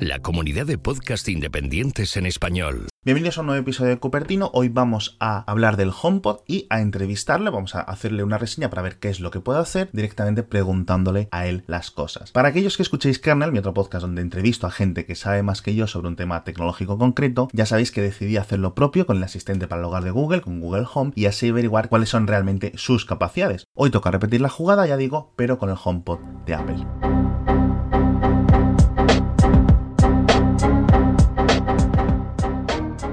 La 0.00 0.18
comunidad 0.18 0.66
de 0.66 0.76
podcast 0.76 1.28
independientes 1.28 2.16
en 2.16 2.26
español. 2.26 2.88
Bienvenidos 3.04 3.38
a 3.38 3.42
un 3.42 3.46
nuevo 3.46 3.62
episodio 3.62 3.90
de 3.90 4.00
Cupertino. 4.00 4.50
Hoy 4.52 4.70
vamos 4.70 5.16
a 5.20 5.48
hablar 5.48 5.76
del 5.76 5.92
HomePod 5.92 6.40
y 6.48 6.66
a 6.68 6.80
entrevistarle. 6.80 7.48
Vamos 7.50 7.76
a 7.76 7.80
hacerle 7.80 8.24
una 8.24 8.38
reseña 8.38 8.70
para 8.70 8.82
ver 8.82 8.98
qué 8.98 9.08
es 9.08 9.20
lo 9.20 9.30
que 9.30 9.38
puede 9.38 9.60
hacer 9.60 9.88
directamente 9.92 10.42
preguntándole 10.42 11.28
a 11.30 11.46
él 11.46 11.62
las 11.68 11.92
cosas. 11.92 12.32
Para 12.32 12.48
aquellos 12.48 12.76
que 12.76 12.82
escuchéis 12.82 13.20
Kernel, 13.20 13.52
mi 13.52 13.60
otro 13.60 13.72
podcast 13.72 14.02
donde 14.02 14.20
entrevisto 14.20 14.66
a 14.66 14.72
gente 14.72 15.06
que 15.06 15.14
sabe 15.14 15.44
más 15.44 15.62
que 15.62 15.76
yo 15.76 15.86
sobre 15.86 16.08
un 16.08 16.16
tema 16.16 16.42
tecnológico 16.42 16.98
concreto, 16.98 17.48
ya 17.52 17.66
sabéis 17.66 17.92
que 17.92 18.02
decidí 18.02 18.36
hacer 18.36 18.58
lo 18.58 18.74
propio 18.74 19.06
con 19.06 19.18
el 19.18 19.22
asistente 19.22 19.68
para 19.68 19.80
el 19.80 19.86
hogar 19.86 20.02
de 20.02 20.10
Google, 20.10 20.40
con 20.40 20.58
Google 20.58 20.88
Home, 20.92 21.12
y 21.14 21.26
así 21.26 21.50
averiguar 21.50 21.88
cuáles 21.88 22.08
son 22.08 22.26
realmente 22.26 22.72
sus 22.74 23.04
capacidades. 23.04 23.68
Hoy 23.74 23.90
toca 23.90 24.10
repetir 24.10 24.40
la 24.40 24.48
jugada, 24.48 24.88
ya 24.88 24.96
digo, 24.96 25.34
pero 25.36 25.56
con 25.56 25.70
el 25.70 25.76
HomePod 25.80 26.18
de 26.46 26.54
Apple. 26.54 27.29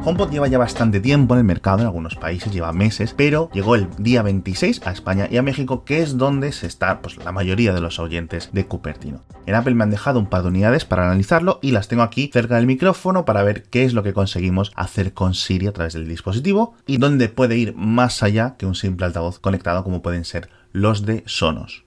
HomePod 0.09 0.31
lleva 0.31 0.47
ya 0.47 0.57
bastante 0.57 1.01
tiempo 1.01 1.33
en 1.33 1.39
el 1.39 1.43
mercado, 1.43 1.79
en 1.79 1.87
algunos 1.87 2.15
países 2.15 2.53
lleva 2.53 2.71
meses, 2.71 3.13
pero 3.13 3.49
llegó 3.51 3.75
el 3.75 3.89
día 3.97 4.21
26 4.21 4.87
a 4.87 4.91
España 4.91 5.27
y 5.29 5.35
a 5.35 5.43
México, 5.43 5.83
que 5.83 6.01
es 6.01 6.17
donde 6.17 6.53
se 6.53 6.65
está 6.65 7.01
pues, 7.01 7.17
la 7.17 7.33
mayoría 7.33 7.73
de 7.73 7.81
los 7.81 7.99
oyentes 7.99 8.51
de 8.53 8.65
Cupertino. 8.65 9.25
En 9.45 9.55
Apple 9.55 9.75
me 9.75 9.83
han 9.83 9.89
dejado 9.89 10.19
un 10.19 10.27
par 10.27 10.43
de 10.43 10.47
unidades 10.47 10.85
para 10.85 11.03
analizarlo 11.03 11.59
y 11.61 11.71
las 11.71 11.89
tengo 11.89 12.03
aquí 12.03 12.29
cerca 12.31 12.55
del 12.55 12.67
micrófono 12.67 13.25
para 13.25 13.43
ver 13.43 13.63
qué 13.63 13.83
es 13.83 13.93
lo 13.93 14.01
que 14.01 14.13
conseguimos 14.13 14.71
hacer 14.77 15.13
con 15.13 15.33
Siri 15.33 15.67
a 15.67 15.73
través 15.73 15.91
del 15.91 16.07
dispositivo 16.07 16.73
y 16.85 16.99
dónde 16.99 17.27
puede 17.27 17.57
ir 17.57 17.75
más 17.75 18.23
allá 18.23 18.55
que 18.57 18.65
un 18.65 18.75
simple 18.75 19.07
altavoz 19.07 19.39
conectado 19.39 19.83
como 19.83 20.01
pueden 20.01 20.23
ser 20.23 20.49
los 20.71 21.05
de 21.05 21.23
Sonos. 21.25 21.83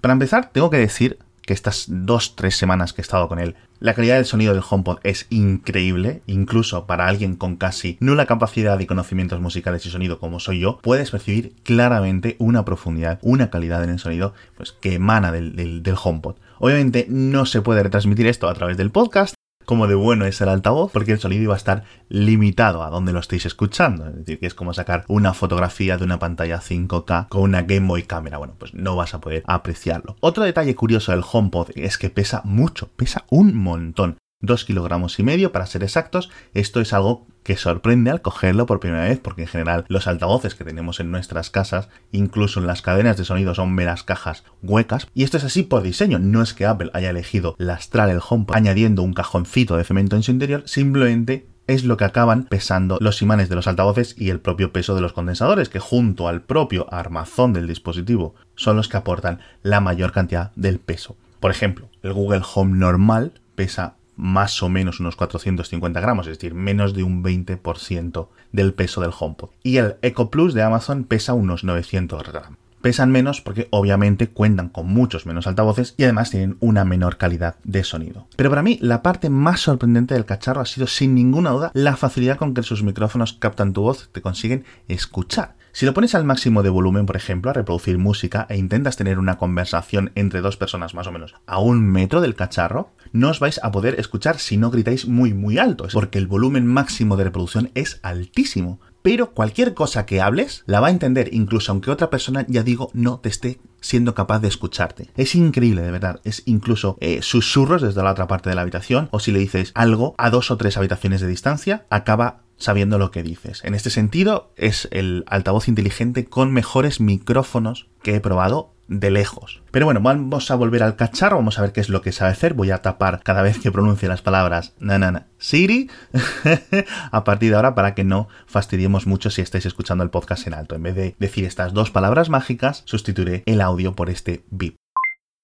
Para 0.00 0.12
empezar, 0.12 0.48
tengo 0.50 0.70
que 0.70 0.78
decir 0.78 1.18
que 1.42 1.52
estas 1.52 1.86
dos, 1.88 2.36
tres 2.36 2.56
semanas 2.56 2.92
que 2.92 3.00
he 3.00 3.04
estado 3.04 3.28
con 3.28 3.38
él, 3.38 3.56
la 3.80 3.94
calidad 3.94 4.16
del 4.16 4.26
sonido 4.26 4.54
del 4.54 4.62
HomePod 4.68 4.98
es 5.02 5.26
increíble, 5.30 6.22
incluso 6.26 6.86
para 6.86 7.08
alguien 7.08 7.34
con 7.34 7.56
casi 7.56 7.96
nula 8.00 8.26
capacidad 8.26 8.78
y 8.78 8.86
conocimientos 8.86 9.40
musicales 9.40 9.84
y 9.84 9.90
sonido 9.90 10.18
como 10.20 10.38
soy 10.38 10.60
yo, 10.60 10.78
puedes 10.82 11.10
percibir 11.10 11.54
claramente 11.64 12.36
una 12.38 12.64
profundidad, 12.64 13.18
una 13.22 13.50
calidad 13.50 13.82
en 13.82 13.90
el 13.90 13.98
sonido 13.98 14.34
pues, 14.56 14.72
que 14.72 14.94
emana 14.94 15.32
del, 15.32 15.56
del, 15.56 15.82
del 15.82 15.96
HomePod. 16.02 16.36
Obviamente 16.60 17.06
no 17.08 17.44
se 17.44 17.60
puede 17.60 17.82
retransmitir 17.82 18.28
esto 18.28 18.48
a 18.48 18.54
través 18.54 18.76
del 18.76 18.90
podcast, 18.90 19.34
como 19.64 19.86
de 19.86 19.94
bueno 19.94 20.24
es 20.24 20.40
el 20.40 20.48
altavoz, 20.48 20.92
porque 20.92 21.12
el 21.12 21.20
sonido 21.20 21.42
iba 21.42 21.54
a 21.54 21.56
estar 21.56 21.84
limitado 22.08 22.82
a 22.82 22.90
donde 22.90 23.12
lo 23.12 23.20
estéis 23.20 23.46
escuchando. 23.46 24.06
Es 24.08 24.16
decir, 24.16 24.38
que 24.38 24.46
es 24.46 24.54
como 24.54 24.74
sacar 24.74 25.04
una 25.08 25.34
fotografía 25.34 25.96
de 25.96 26.04
una 26.04 26.18
pantalla 26.18 26.60
5K 26.60 27.28
con 27.28 27.42
una 27.42 27.62
Game 27.62 27.86
Boy 27.86 28.02
cámara. 28.02 28.38
Bueno, 28.38 28.54
pues 28.58 28.74
no 28.74 28.96
vas 28.96 29.14
a 29.14 29.20
poder 29.20 29.42
apreciarlo. 29.46 30.16
Otro 30.20 30.44
detalle 30.44 30.74
curioso 30.74 31.12
del 31.12 31.24
HomePod 31.30 31.70
es 31.74 31.98
que 31.98 32.10
pesa 32.10 32.42
mucho, 32.44 32.90
pesa 32.96 33.24
un 33.30 33.54
montón. 33.54 34.18
2 34.40 34.64
kilogramos 34.64 35.18
y 35.18 35.22
medio 35.22 35.52
para 35.52 35.66
ser 35.66 35.84
exactos. 35.84 36.30
Esto 36.52 36.80
es 36.80 36.92
algo 36.92 37.26
que 37.42 37.56
sorprende 37.56 38.10
al 38.10 38.22
cogerlo 38.22 38.66
por 38.66 38.80
primera 38.80 39.04
vez, 39.04 39.18
porque 39.18 39.42
en 39.42 39.48
general 39.48 39.84
los 39.88 40.06
altavoces 40.06 40.54
que 40.54 40.64
tenemos 40.64 41.00
en 41.00 41.10
nuestras 41.10 41.50
casas, 41.50 41.88
incluso 42.10 42.60
en 42.60 42.66
las 42.66 42.82
cadenas 42.82 43.16
de 43.16 43.24
sonido, 43.24 43.54
son 43.54 43.72
meras 43.74 44.02
cajas 44.02 44.44
huecas. 44.62 45.06
Y 45.14 45.24
esto 45.24 45.36
es 45.36 45.44
así 45.44 45.62
por 45.62 45.82
diseño. 45.82 46.18
No 46.18 46.42
es 46.42 46.54
que 46.54 46.66
Apple 46.66 46.90
haya 46.94 47.10
elegido 47.10 47.54
lastrar 47.58 48.08
el 48.08 48.20
HomePod 48.26 48.56
añadiendo 48.56 49.02
un 49.02 49.14
cajoncito 49.14 49.76
de 49.76 49.84
cemento 49.84 50.16
en 50.16 50.22
su 50.22 50.30
interior, 50.30 50.62
simplemente 50.66 51.46
es 51.66 51.84
lo 51.84 51.96
que 51.96 52.04
acaban 52.04 52.44
pesando 52.44 52.98
los 53.00 53.22
imanes 53.22 53.48
de 53.48 53.54
los 53.54 53.66
altavoces 53.66 54.14
y 54.18 54.30
el 54.30 54.40
propio 54.40 54.72
peso 54.72 54.94
de 54.94 55.00
los 55.00 55.12
condensadores, 55.12 55.68
que 55.68 55.78
junto 55.78 56.28
al 56.28 56.42
propio 56.42 56.92
armazón 56.92 57.52
del 57.52 57.68
dispositivo 57.68 58.34
son 58.56 58.76
los 58.76 58.88
que 58.88 58.96
aportan 58.96 59.40
la 59.62 59.80
mayor 59.80 60.12
cantidad 60.12 60.52
del 60.56 60.78
peso. 60.78 61.16
Por 61.40 61.50
ejemplo, 61.50 61.88
el 62.02 62.12
Google 62.12 62.42
Home 62.54 62.76
normal 62.76 63.40
pesa 63.54 63.96
más 64.16 64.62
o 64.62 64.68
menos 64.68 65.00
unos 65.00 65.16
450 65.16 66.00
gramos, 66.00 66.26
es 66.26 66.38
decir, 66.38 66.54
menos 66.54 66.94
de 66.94 67.02
un 67.02 67.22
20% 67.22 68.28
del 68.52 68.74
peso 68.74 69.00
del 69.00 69.12
HomePod. 69.18 69.50
Y 69.62 69.78
el 69.78 69.96
Eco 70.02 70.30
Plus 70.30 70.54
de 70.54 70.62
Amazon 70.62 71.04
pesa 71.04 71.34
unos 71.34 71.64
900 71.64 72.22
gramos. 72.22 72.58
Pesan 72.82 73.12
menos 73.12 73.40
porque 73.40 73.68
obviamente 73.70 74.26
cuentan 74.26 74.68
con 74.68 74.88
muchos 74.88 75.24
menos 75.24 75.46
altavoces 75.46 75.94
y 75.96 76.02
además 76.02 76.30
tienen 76.30 76.56
una 76.58 76.84
menor 76.84 77.16
calidad 77.16 77.54
de 77.62 77.84
sonido. 77.84 78.26
Pero 78.34 78.50
para 78.50 78.64
mí 78.64 78.76
la 78.82 79.02
parte 79.02 79.30
más 79.30 79.60
sorprendente 79.60 80.14
del 80.14 80.24
cacharro 80.24 80.60
ha 80.60 80.66
sido 80.66 80.88
sin 80.88 81.14
ninguna 81.14 81.50
duda 81.50 81.70
la 81.74 81.96
facilidad 81.96 82.38
con 82.38 82.54
que 82.54 82.64
sus 82.64 82.82
micrófonos 82.82 83.34
captan 83.34 83.72
tu 83.72 83.82
voz, 83.82 84.08
te 84.10 84.20
consiguen 84.20 84.64
escuchar. 84.88 85.54
Si 85.74 85.86
lo 85.86 85.94
pones 85.94 86.14
al 86.14 86.24
máximo 86.24 86.62
de 86.62 86.68
volumen, 86.68 87.06
por 87.06 87.16
ejemplo, 87.16 87.50
a 87.50 87.54
reproducir 87.54 87.96
música 87.96 88.46
e 88.50 88.58
intentas 88.58 88.96
tener 88.96 89.18
una 89.18 89.38
conversación 89.38 90.12
entre 90.14 90.42
dos 90.42 90.58
personas 90.58 90.92
más 90.92 91.06
o 91.06 91.12
menos 91.12 91.34
a 91.46 91.60
un 91.60 91.82
metro 91.82 92.20
del 92.20 92.34
cacharro, 92.34 92.90
no 93.12 93.30
os 93.30 93.40
vais 93.40 93.58
a 93.62 93.72
poder 93.72 93.98
escuchar 93.98 94.38
si 94.38 94.58
no 94.58 94.70
gritáis 94.70 95.08
muy 95.08 95.32
muy 95.32 95.56
alto, 95.56 95.88
porque 95.92 96.18
el 96.18 96.26
volumen 96.26 96.66
máximo 96.66 97.16
de 97.16 97.24
reproducción 97.24 97.70
es 97.74 98.00
altísimo. 98.02 98.80
Pero 99.00 99.32
cualquier 99.32 99.74
cosa 99.74 100.06
que 100.06 100.20
hables 100.20 100.62
la 100.66 100.80
va 100.80 100.88
a 100.88 100.92
entender, 100.92 101.30
incluso 101.32 101.72
aunque 101.72 101.90
otra 101.90 102.10
persona, 102.10 102.44
ya 102.48 102.62
digo, 102.62 102.90
no 102.92 103.18
te 103.18 103.30
esté 103.30 103.58
siendo 103.80 104.14
capaz 104.14 104.38
de 104.38 104.48
escucharte. 104.48 105.08
Es 105.16 105.34
increíble, 105.34 105.82
de 105.82 105.90
verdad. 105.90 106.20
Es 106.22 106.42
incluso 106.46 106.98
eh, 107.00 107.20
susurros 107.22 107.82
desde 107.82 108.02
la 108.02 108.12
otra 108.12 108.28
parte 108.28 108.48
de 108.48 108.54
la 108.54 108.62
habitación, 108.62 109.08
o 109.10 109.18
si 109.18 109.32
le 109.32 109.40
dices 109.40 109.72
algo 109.74 110.14
a 110.18 110.30
dos 110.30 110.52
o 110.52 110.56
tres 110.56 110.76
habitaciones 110.76 111.20
de 111.20 111.26
distancia, 111.26 111.84
acaba 111.90 112.42
sabiendo 112.62 112.98
lo 112.98 113.10
que 113.10 113.22
dices. 113.22 113.62
En 113.64 113.74
este 113.74 113.90
sentido, 113.90 114.52
es 114.56 114.88
el 114.90 115.24
altavoz 115.26 115.68
inteligente 115.68 116.24
con 116.24 116.52
mejores 116.52 117.00
micrófonos 117.00 117.88
que 118.02 118.14
he 118.14 118.20
probado 118.20 118.74
de 118.88 119.10
lejos. 119.10 119.62
Pero 119.70 119.86
bueno, 119.86 120.00
vamos 120.00 120.50
a 120.50 120.54
volver 120.54 120.82
al 120.82 120.96
cacharro, 120.96 121.36
vamos 121.36 121.58
a 121.58 121.62
ver 121.62 121.72
qué 121.72 121.80
es 121.80 121.88
lo 121.88 122.02
que 122.02 122.12
sabe 122.12 122.32
hacer. 122.32 122.54
Voy 122.54 122.70
a 122.70 122.82
tapar 122.82 123.22
cada 123.22 123.42
vez 123.42 123.58
que 123.58 123.72
pronuncie 123.72 124.08
las 124.08 124.22
palabras 124.22 124.74
nanana 124.78 125.28
Siri 125.38 125.90
a 127.10 127.24
partir 127.24 127.50
de 127.50 127.56
ahora 127.56 127.74
para 127.74 127.94
que 127.94 128.04
no 128.04 128.28
fastidiemos 128.46 129.06
mucho 129.06 129.30
si 129.30 129.40
estáis 129.40 129.66
escuchando 129.66 130.04
el 130.04 130.10
podcast 130.10 130.46
en 130.46 130.54
alto. 130.54 130.74
En 130.74 130.82
vez 130.82 130.94
de 130.94 131.16
decir 131.18 131.44
estas 131.44 131.72
dos 131.72 131.90
palabras 131.90 132.28
mágicas, 132.28 132.82
sustituiré 132.84 133.42
el 133.46 133.60
audio 133.60 133.94
por 133.94 134.10
este 134.10 134.44
beep. 134.50 134.76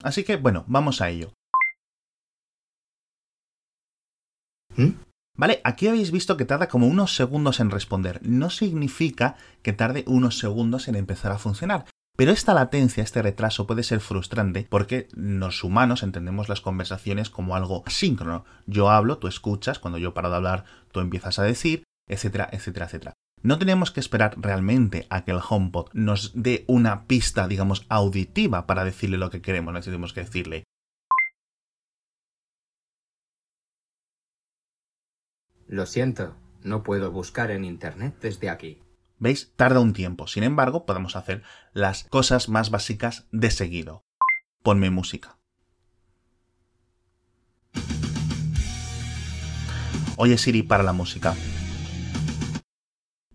Así 0.02 0.24
que 0.24 0.36
bueno, 0.36 0.64
vamos 0.68 1.00
a 1.00 1.08
ello. 1.08 1.32
¿Mm? 4.76 5.07
Vale, 5.38 5.60
aquí 5.62 5.86
habéis 5.86 6.10
visto 6.10 6.36
que 6.36 6.44
tarda 6.44 6.66
como 6.66 6.88
unos 6.88 7.14
segundos 7.14 7.60
en 7.60 7.70
responder. 7.70 8.20
No 8.24 8.50
significa 8.50 9.36
que 9.62 9.72
tarde 9.72 10.02
unos 10.08 10.36
segundos 10.36 10.88
en 10.88 10.96
empezar 10.96 11.30
a 11.30 11.38
funcionar. 11.38 11.84
Pero 12.16 12.32
esta 12.32 12.54
latencia, 12.54 13.04
este 13.04 13.22
retraso 13.22 13.64
puede 13.64 13.84
ser 13.84 14.00
frustrante 14.00 14.66
porque 14.68 15.06
los 15.12 15.62
humanos 15.62 16.02
entendemos 16.02 16.48
las 16.48 16.60
conversaciones 16.60 17.30
como 17.30 17.54
algo 17.54 17.84
asíncrono. 17.86 18.44
Yo 18.66 18.90
hablo, 18.90 19.18
tú 19.18 19.28
escuchas, 19.28 19.78
cuando 19.78 19.98
yo 19.98 20.12
paro 20.12 20.28
de 20.28 20.34
hablar, 20.34 20.64
tú 20.90 20.98
empiezas 20.98 21.38
a 21.38 21.44
decir, 21.44 21.84
etcétera, 22.08 22.48
etcétera, 22.50 22.86
etcétera. 22.86 23.14
No 23.40 23.60
tenemos 23.60 23.92
que 23.92 24.00
esperar 24.00 24.34
realmente 24.36 25.06
a 25.08 25.24
que 25.24 25.30
el 25.30 25.38
HomePod 25.48 25.90
nos 25.92 26.32
dé 26.34 26.64
una 26.66 27.04
pista, 27.04 27.46
digamos, 27.46 27.86
auditiva 27.88 28.66
para 28.66 28.84
decirle 28.84 29.18
lo 29.18 29.30
que 29.30 29.40
queremos. 29.40 29.72
No 29.72 29.80
tenemos 29.80 30.12
que 30.12 30.22
decirle. 30.22 30.64
Lo 35.68 35.84
siento, 35.84 36.34
no 36.62 36.82
puedo 36.82 37.12
buscar 37.12 37.50
en 37.50 37.62
Internet 37.62 38.16
desde 38.22 38.48
aquí. 38.48 38.80
¿Veis? 39.18 39.52
Tarda 39.54 39.80
un 39.80 39.92
tiempo. 39.92 40.26
Sin 40.26 40.42
embargo, 40.42 40.86
podemos 40.86 41.14
hacer 41.14 41.42
las 41.74 42.04
cosas 42.04 42.48
más 42.48 42.70
básicas 42.70 43.26
de 43.32 43.50
seguido. 43.50 44.02
Ponme 44.62 44.88
música. 44.88 45.36
Oye 50.16 50.38
Siri, 50.38 50.62
para 50.62 50.82
la 50.82 50.94
música. 50.94 51.34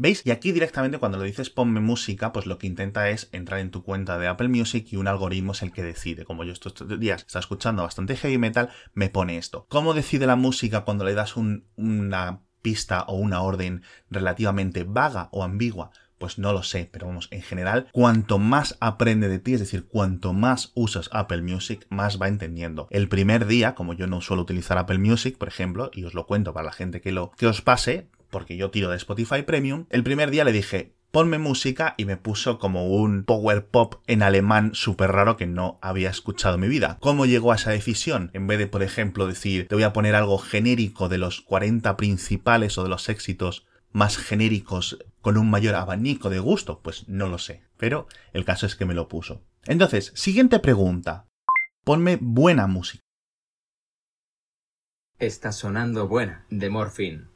¿Veis? 0.04 0.22
Y 0.26 0.32
aquí 0.32 0.52
directamente 0.52 0.98
cuando 0.98 1.18
le 1.18 1.24
dices 1.24 1.50
ponme 1.50 1.80
música, 1.80 2.34
pues 2.34 2.46
lo 2.46 2.58
que 2.58 2.68
intenta 2.68 3.10
es 3.10 3.30
entrar 3.32 3.62
en 3.62 3.72
tu 3.72 3.84
cuenta 3.84 4.18
de 4.18 4.28
Apple 4.28 4.50
Music 4.50 4.86
y 4.92 4.98
un 4.98 5.08
algoritmo 5.08 5.54
es 5.54 5.62
el 5.62 5.72
que 5.72 5.82
decide. 5.82 6.26
Como 6.26 6.44
yo 6.44 6.52
estos 6.52 6.76
días 7.00 7.24
está 7.26 7.40
escuchando 7.40 7.84
bastante 7.84 8.18
heavy 8.18 8.38
metal, 8.38 8.68
me 8.94 9.08
pone 9.08 9.38
esto. 9.38 9.66
¿Cómo 9.70 9.94
decide 9.94 10.28
la 10.28 10.36
música 10.36 10.82
cuando 10.82 11.06
le 11.06 11.14
das 11.14 11.38
una 11.38 12.42
pista 12.62 13.04
o 13.04 13.16
una 13.16 13.44
orden 13.44 13.82
relativamente 14.10 14.84
vaga 14.84 15.30
o 15.32 15.42
ambigua? 15.42 15.92
Pues 16.18 16.38
no 16.38 16.52
lo 16.52 16.64
sé, 16.64 16.90
pero 16.92 17.08
vamos, 17.08 17.30
en 17.32 17.42
general, 17.42 17.88
cuanto 17.94 18.40
más 18.40 18.78
aprende 18.82 19.30
de 19.30 19.40
ti, 19.40 19.54
es 19.54 19.62
decir, 19.62 19.88
cuanto 19.88 20.34
más 20.34 20.72
usas 20.76 21.10
Apple 21.14 21.42
Music, 21.42 21.86
más 21.90 22.22
va 22.22 22.28
entendiendo. 22.28 22.88
El 22.92 23.10
primer 23.10 23.46
día, 23.46 23.74
como 23.74 23.94
yo 23.94 24.08
no 24.08 24.20
suelo 24.22 24.44
utilizar 24.44 24.78
Apple 24.78 25.00
Music, 25.00 25.38
por 25.38 25.48
ejemplo, 25.48 25.92
y 25.94 26.04
os 26.04 26.14
lo 26.14 26.26
cuento 26.26 26.54
para 26.54 26.66
la 26.66 26.72
gente 26.74 27.02
que 27.02 27.12
lo 27.14 27.32
que 27.32 27.48
os 27.48 27.62
pase, 27.62 28.10
porque 28.34 28.58
yo 28.58 28.72
tiro 28.72 28.90
de 28.90 28.98
Spotify 28.98 29.44
Premium, 29.44 29.86
el 29.90 30.04
primer 30.04 30.30
día 30.32 30.44
le 30.44 30.52
dije, 30.52 30.96
ponme 31.12 31.38
música 31.38 31.94
y 31.96 32.06
me 32.06 32.18
puso 32.18 32.58
como 32.58 32.88
un 32.88 33.24
power 33.24 33.68
pop 33.68 34.02
en 34.08 34.24
alemán 34.24 34.72
súper 34.74 35.12
raro 35.12 35.38
que 35.38 35.46
no 35.46 35.78
había 35.84 36.10
escuchado 36.10 36.56
en 36.56 36.62
mi 36.62 36.68
vida. 36.68 36.98
¿Cómo 37.00 37.28
llegó 37.28 37.52
a 37.52 37.56
esa 37.56 37.70
decisión? 37.70 38.32
En 38.34 38.48
vez 38.48 38.58
de, 38.58 38.66
por 38.66 38.82
ejemplo, 38.82 39.28
decir, 39.28 39.68
te 39.68 39.76
voy 39.76 39.84
a 39.84 39.94
poner 39.94 40.16
algo 40.16 40.40
genérico 40.40 41.08
de 41.08 41.20
los 41.20 41.42
40 41.42 41.96
principales 41.96 42.78
o 42.80 42.84
de 42.84 42.90
los 42.90 43.08
éxitos 43.08 43.68
más 43.92 44.18
genéricos 44.18 44.98
con 45.22 45.38
un 45.38 45.52
mayor 45.52 45.76
abanico 45.76 46.32
de 46.32 46.40
gusto? 46.40 46.82
Pues 46.82 47.08
no 47.08 47.28
lo 47.28 47.38
sé, 47.38 47.64
pero 47.78 48.08
el 48.34 48.44
caso 48.44 48.66
es 48.66 48.76
que 48.76 48.86
me 48.86 48.96
lo 48.96 49.08
puso. 49.08 49.44
Entonces, 49.66 50.12
siguiente 50.16 50.60
pregunta. 50.60 51.28
Ponme 51.86 52.18
buena 52.20 52.66
música. 52.66 53.04
Está 55.20 55.52
sonando 55.52 56.08
buena, 56.08 56.48
de 56.50 56.72
Morphine. 56.72 57.33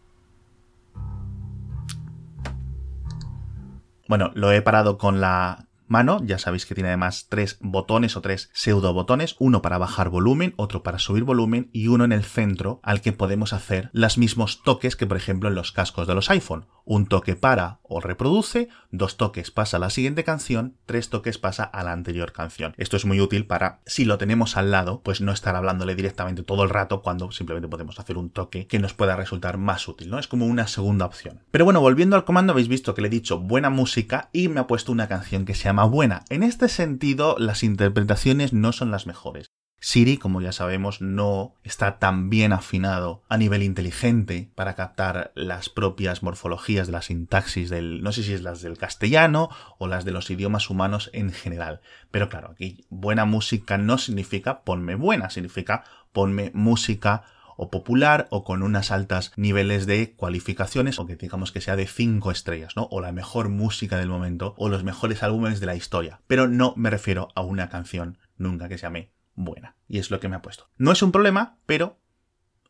Bueno, 4.07 4.31
lo 4.35 4.51
he 4.51 4.61
parado 4.61 4.97
con 4.97 5.21
la 5.21 5.66
mano. 5.87 6.19
Ya 6.23 6.37
sabéis 6.37 6.65
que 6.65 6.75
tiene 6.75 6.89
además 6.89 7.27
tres 7.29 7.57
botones 7.59 8.15
o 8.15 8.21
tres 8.21 8.49
pseudo 8.53 8.93
botones, 8.93 9.35
uno 9.39 9.61
para 9.61 9.77
bajar 9.77 10.09
volumen, 10.09 10.53
otro 10.57 10.83
para 10.83 10.99
subir 10.99 11.23
volumen 11.23 11.69
y 11.73 11.87
uno 11.87 12.05
en 12.05 12.11
el 12.11 12.23
centro 12.23 12.79
al 12.83 13.01
que 13.01 13.13
podemos 13.13 13.53
hacer 13.53 13.89
los 13.93 14.17
mismos 14.17 14.63
toques 14.63 14.95
que 14.95 15.07
por 15.07 15.17
ejemplo 15.17 15.49
en 15.49 15.55
los 15.55 15.71
cascos 15.71 16.07
de 16.07 16.15
los 16.15 16.29
iPhone. 16.29 16.65
Un 16.85 17.05
toque 17.05 17.35
para 17.35 17.79
o 17.83 17.99
reproduce, 17.99 18.69
dos 18.91 19.17
toques 19.17 19.51
pasa 19.51 19.75
a 19.75 19.79
la 19.79 19.89
siguiente 19.89 20.23
canción, 20.23 20.77
tres 20.85 21.09
toques 21.09 21.37
pasa 21.37 21.65
a 21.65 21.83
la 21.83 21.91
anterior 21.91 22.31
canción. 22.31 22.73
Esto 22.77 22.95
es 22.95 23.05
muy 23.05 23.19
útil 23.19 23.45
para, 23.45 23.81
si 23.85 24.05
lo 24.05 24.17
tenemos 24.17 24.55
al 24.55 24.71
lado, 24.71 25.01
pues 25.03 25.19
no 25.19 25.33
estar 25.33 25.55
hablándole 25.57 25.95
directamente 25.95 26.43
todo 26.43 26.63
el 26.63 26.69
rato 26.69 27.01
cuando 27.01 27.31
simplemente 27.31 27.67
podemos 27.67 27.99
hacer 27.99 28.17
un 28.17 28.29
toque 28.29 28.67
que 28.67 28.79
nos 28.79 28.93
pueda 28.93 29.17
resultar 29.17 29.57
más 29.57 29.87
útil, 29.87 30.09
¿no? 30.09 30.17
Es 30.17 30.27
como 30.27 30.45
una 30.45 30.67
segunda 30.67 31.05
opción. 31.05 31.41
Pero 31.51 31.65
bueno, 31.65 31.81
volviendo 31.81 32.15
al 32.15 32.23
comando, 32.23 32.53
habéis 32.53 32.69
visto 32.69 32.95
que 32.95 33.01
le 33.01 33.07
he 33.07 33.11
dicho 33.11 33.39
buena 33.39 33.69
música 33.69 34.29
y 34.31 34.47
me 34.47 34.61
ha 34.61 34.67
puesto 34.67 34.93
una 34.93 35.09
canción 35.09 35.43
que 35.43 35.55
se 35.55 35.65
llama 35.65 35.76
buena. 35.85 36.23
En 36.29 36.43
este 36.43 36.69
sentido, 36.69 37.35
las 37.39 37.63
interpretaciones 37.63 38.53
no 38.53 38.71
son 38.71 38.91
las 38.91 39.07
mejores. 39.07 39.47
Siri, 39.79 40.17
como 40.17 40.41
ya 40.41 40.51
sabemos, 40.51 41.01
no 41.01 41.53
está 41.63 41.99
tan 41.99 42.31
bien 42.31 42.51
afinado 42.51 43.23
a 43.29 43.37
nivel 43.37 43.61
inteligente 43.61 44.49
para 44.55 44.73
captar 44.73 45.31
las 45.35 45.69
propias 45.69 46.23
morfologías 46.23 46.87
de 46.87 46.93
la 46.93 47.03
sintaxis 47.03 47.69
del, 47.69 48.01
no 48.01 48.11
sé 48.11 48.23
si 48.23 48.33
es 48.33 48.41
las 48.41 48.61
del 48.63 48.79
castellano 48.79 49.49
o 49.77 49.87
las 49.87 50.03
de 50.03 50.11
los 50.11 50.31
idiomas 50.31 50.71
humanos 50.71 51.11
en 51.13 51.31
general. 51.31 51.81
Pero 52.09 52.27
claro, 52.27 52.49
aquí 52.51 52.85
buena 52.89 53.25
música 53.25 53.77
no 53.77 53.99
significa 53.99 54.63
ponme 54.63 54.95
buena, 54.95 55.29
significa 55.29 55.83
ponme 56.11 56.49
música 56.55 57.23
o 57.57 57.69
popular 57.69 58.27
o 58.29 58.43
con 58.43 58.63
unas 58.63 58.91
altas 58.91 59.33
niveles 59.35 59.85
de 59.85 60.13
cualificaciones 60.15 60.99
o 60.99 61.05
que 61.05 61.17
digamos 61.17 61.51
que 61.51 61.59
sea 61.59 61.75
de 61.75 61.87
5 61.87 62.31
estrellas, 62.31 62.73
¿no? 62.77 62.87
O 62.91 63.01
la 63.01 63.11
mejor 63.11 63.49
música 63.49 63.97
del 63.97 64.09
momento 64.09 64.53
o 64.57 64.69
los 64.69 64.83
mejores 64.83 65.23
álbumes 65.23 65.59
de 65.59 65.65
la 65.65 65.75
historia. 65.75 66.21
Pero 66.27 66.47
no 66.47 66.73
me 66.77 66.89
refiero 66.89 67.29
a 67.35 67.41
una 67.41 67.67
canción 67.67 68.19
nunca 68.37 68.69
que 68.69 68.77
se 68.77 68.83
llame 68.83 69.11
buena. 69.35 69.75
Y 69.87 69.97
es 69.99 70.11
lo 70.11 70.19
que 70.19 70.29
me 70.29 70.35
ha 70.35 70.41
puesto. 70.41 70.69
No 70.77 70.91
es 70.91 71.01
un 71.01 71.11
problema, 71.11 71.57
pero 71.65 71.99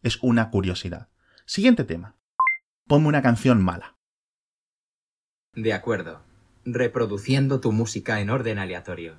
es 0.02 0.18
una 0.24 0.50
curiosidad. 0.50 1.10
Siguiente 1.46 1.84
tema. 1.84 2.16
Ponme 2.88 3.08
una 3.08 3.22
canción 3.22 3.62
mala. 3.62 3.98
De 5.54 5.74
acuerdo. 5.74 6.22
Reproduciendo 6.66 7.60
tu 7.60 7.72
música 7.72 8.20
en 8.22 8.30
orden 8.30 8.60
aleatorio. 8.60 9.16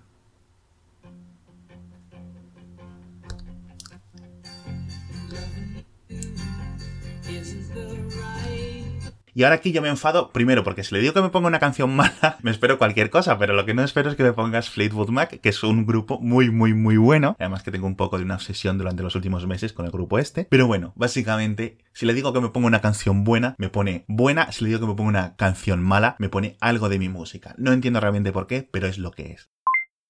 Y 9.38 9.44
ahora 9.44 9.55
aquí 9.55 9.70
yo 9.70 9.81
me 9.81 9.88
enfado, 9.88 10.32
primero, 10.32 10.64
porque 10.64 10.82
si 10.82 10.93
le 10.93 11.00
digo 11.00 11.14
que 11.14 11.23
me 11.23 11.29
ponga 11.29 11.46
una 11.46 11.61
canción 11.61 11.94
mala, 11.94 12.38
me 12.43 12.50
espero 12.50 12.76
cualquier 12.76 13.08
cosa, 13.08 13.38
pero 13.38 13.55
lo 13.55 13.64
que 13.64 13.73
no 13.73 13.85
espero 13.85 14.11
es 14.11 14.17
que 14.17 14.25
me 14.25 14.32
pongas 14.32 14.69
Fleetwood 14.69 15.11
Mac, 15.11 15.40
que 15.40 15.49
es 15.49 15.62
un 15.62 15.87
grupo 15.87 16.19
muy, 16.19 16.50
muy, 16.50 16.75
muy 16.75 16.96
bueno. 16.96 17.37
Además 17.38 17.62
que 17.62 17.70
tengo 17.70 17.87
un 17.87 17.94
poco 17.94 18.19
de 18.19 18.25
una 18.25 18.35
obsesión 18.35 18.79
durante 18.79 19.05
los 19.05 19.14
últimos 19.14 19.46
meses 19.46 19.73
con 19.73 19.87
el 19.87 19.93
grupo 19.93 20.19
este. 20.19 20.49
Pero 20.50 20.67
bueno, 20.67 20.93
básicamente, 20.96 21.79
si 21.93 22.05
le 22.05 22.14
digo 22.14 22.32
que 22.32 22.40
me 22.40 22.49
ponga 22.49 22.67
una 22.67 22.81
canción 22.81 23.23
buena, 23.23 23.55
me 23.58 23.69
pone 23.69 24.05
buena. 24.08 24.50
Si 24.50 24.64
le 24.64 24.70
digo 24.70 24.81
que 24.81 24.87
me 24.88 24.96
ponga 24.96 25.11
una 25.11 25.37
canción 25.37 25.84
mala, 25.84 26.17
me 26.19 26.29
pone 26.29 26.56
algo 26.58 26.88
de 26.88 26.99
mi 26.99 27.08
música. 27.08 27.55
No 27.58 27.73
entiendo 27.73 28.00
realmente 28.00 28.32
por 28.32 28.49
qué, 28.49 28.69
pero 28.69 28.88
es 28.88 28.99
lo 28.99 29.12
que 29.12 29.31
es. 29.34 29.50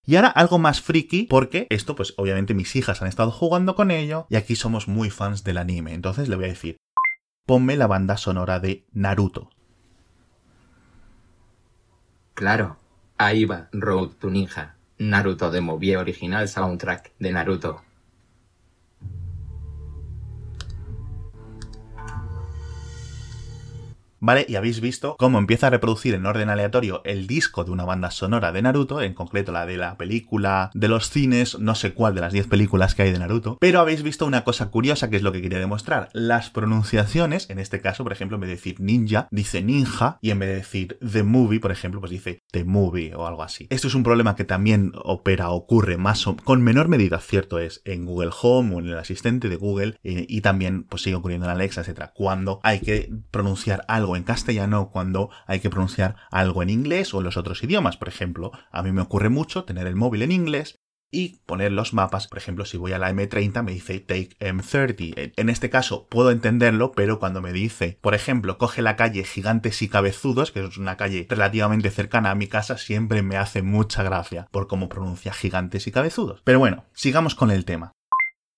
Y 0.09 0.17
ahora 0.17 0.29
algo 0.29 0.59
más 0.59 0.81
friki, 0.81 1.25
porque 1.25 1.67
esto, 1.69 1.95
pues 1.95 2.15
obviamente 2.17 2.55
mis 2.55 2.75
hijas 2.77 3.03
han 3.03 3.09
estado 3.09 3.31
jugando 3.31 3.75
con 3.75 3.91
ello 3.91 4.27
y 4.31 4.37
aquí 4.37 4.57
somos 4.57 4.89
muy 4.89 5.11
fans 5.11 5.45
del 5.45 5.59
anime. 5.59 5.93
Entonces 5.93 6.31
le 6.31 6.37
voy 6.37 6.47
a 6.47 6.49
decir, 6.49 6.79
ponme 7.49 7.77
la 7.77 7.87
banda 7.87 8.19
sonora 8.19 8.61
de 8.61 8.85
Naruto. 8.93 9.49
Claro, 12.35 12.77
ahí 13.17 13.47
va 13.47 13.71
Road 13.73 14.11
to 14.21 14.29
Ninja, 14.29 14.77
Naruto 14.99 15.50
de 15.50 15.62
Movie 15.62 15.97
original 15.97 16.47
soundtrack 16.47 17.15
de 17.19 17.33
Naruto. 17.33 17.88
¿Vale? 24.20 24.47
Y 24.49 24.56
habéis 24.56 24.81
visto 24.81 25.17
cómo 25.19 25.38
empieza 25.38 25.69
a 25.69 25.70
reproducir 25.70 26.15
en 26.15 26.26
orden 26.26 26.50
aleatorio 26.50 27.03
el 27.05 27.26
disco 27.26 27.65
de 27.65 27.70
una 27.70 27.85
banda 27.85 28.11
sonora 28.11 28.53
de 28.53 28.62
Naruto, 28.62 29.00
en 29.00 29.15
concreto 29.15 29.53
la 29.53 29.67
de 29.67 29.76
la 29.76 29.97
película 29.97 30.70
de 30.75 30.88
los 30.88 31.11
cines, 31.11 31.59
no 31.59 31.75
sé 31.75 31.93
cuál 31.93 32.15
de 32.15 32.20
las 32.20 32.32
10 32.32 32.47
películas 32.47 32.94
que 32.94 33.03
hay 33.03 33.12
de 33.12 33.19
Naruto, 33.19 33.59
pero 33.61 33.81
habéis 33.81 34.03
visto 34.03 34.26
una 34.26 34.44
cosa 34.44 34.70
curiosa 34.70 35.11
que 35.11 35.17
es 35.17 35.23
lo 35.23 35.32
que 35.32 35.43
quería 35.43 35.59
demostrar. 35.59 36.09
Las 36.12 36.50
pronunciaciones, 36.50 37.49
en 37.50 37.59
este 37.59 37.81
caso, 37.81 38.03
por 38.05 38.12
ejemplo, 38.12 38.37
en 38.37 38.43
vez 38.43 38.49
de 38.49 38.56
decir 38.56 38.81
ninja, 38.81 39.29
dice 39.31 39.62
ninja, 39.62 40.19
y 40.21 40.31
en 40.31 40.38
vez 40.38 40.49
de 40.49 40.55
decir 40.56 40.99
the 41.00 41.23
movie, 41.23 41.61
por 41.61 41.73
ejemplo, 41.73 42.00
pues 42.00 42.11
dice 42.11 42.43
the 42.50 42.64
movie 42.64 43.14
o 43.14 43.26
algo 43.26 43.43
así. 43.43 43.67
Esto 43.71 43.88
es 43.88 43.94
un 43.94 44.03
problema 44.03 44.37
que 44.37 44.44
también 44.44 44.93
opera, 45.05 45.50
ocurre 45.50 45.97
más 45.97 46.26
o 46.26 46.37
con 46.37 46.62
menor 46.62 46.88
medida, 46.88 47.19
cierto 47.21 47.59
es, 47.59 47.82
en 47.85 48.05
Google 48.05 48.31
Home 48.43 48.75
o 48.75 48.79
en 48.79 48.88
el 48.88 48.99
asistente 48.99 49.49
de 49.49 49.56
Google, 49.56 49.97
eh, 50.03 50.26
y 50.29 50.41
también 50.41 50.85
pues 50.85 51.03
sigue 51.03 51.17
ocurriendo 51.17 51.47
en 51.47 51.53
Alexa, 51.53 51.81
etcétera, 51.81 52.12
cuando 52.14 52.61
hay 52.62 52.81
que 52.81 53.11
pronunciar 53.31 53.85
algo 53.88 54.08
en 54.17 54.25
castellano 54.25 54.91
cuando 54.91 55.31
hay 55.47 55.61
que 55.61 55.71
pronunciar 55.71 56.17
algo 56.31 56.63
en 56.63 56.71
inglés 56.71 57.15
o 57.15 57.19
en 57.19 57.25
los 57.25 57.37
otros 57.37 57.63
idiomas. 57.63 57.97
Por 57.97 58.09
ejemplo, 58.09 58.53
a 58.71 58.83
mí 58.83 58.93
me 58.93 59.03
ocurre 59.03 59.29
mucho 59.29 59.65
tener 59.65 59.87
el 59.87 59.97
móvil 59.97 60.23
en 60.23 60.33
inglés 60.33 60.79
y 61.11 61.41
poner 61.47 61.73
los 61.73 61.95
mapas. 61.95 62.29
Por 62.29 62.39
ejemplo, 62.39 62.65
si 62.65 62.77
voy 62.77 62.93
a 62.93 62.99
la 62.99 63.11
M30 63.11 63.63
me 63.63 63.73
dice 63.73 64.01
take 64.01 64.37
M30. 64.41 65.33
En 65.37 65.49
este 65.49 65.71
caso 65.71 66.07
puedo 66.09 66.31
entenderlo, 66.31 66.93
pero 66.93 67.19
cuando 67.19 67.41
me 67.41 67.53
dice, 67.53 67.99
por 68.01 68.15
ejemplo, 68.15 68.59
coge 68.59 68.83
la 68.83 68.97
calle 68.97 69.25
Gigantes 69.25 69.81
y 69.83 69.89
Cabezudos, 69.89 70.53
que 70.53 70.65
es 70.65 70.77
una 70.77 70.97
calle 70.97 71.27
relativamente 71.29 71.91
cercana 71.91 72.31
a 72.31 72.35
mi 72.35 72.47
casa, 72.47 72.79
siempre 72.79 73.23
me 73.23 73.37
hace 73.37 73.63
mucha 73.63 74.03
gracia 74.03 74.49
por 74.51 74.67
cómo 74.69 74.89
pronuncia 74.89 75.33
Gigantes 75.33 75.87
y 75.87 75.93
Cabezudos. 75.93 76.43
Pero 76.45 76.59
bueno, 76.59 76.85
sigamos 76.93 77.35
con 77.35 77.51
el 77.51 77.65
tema. 77.65 77.93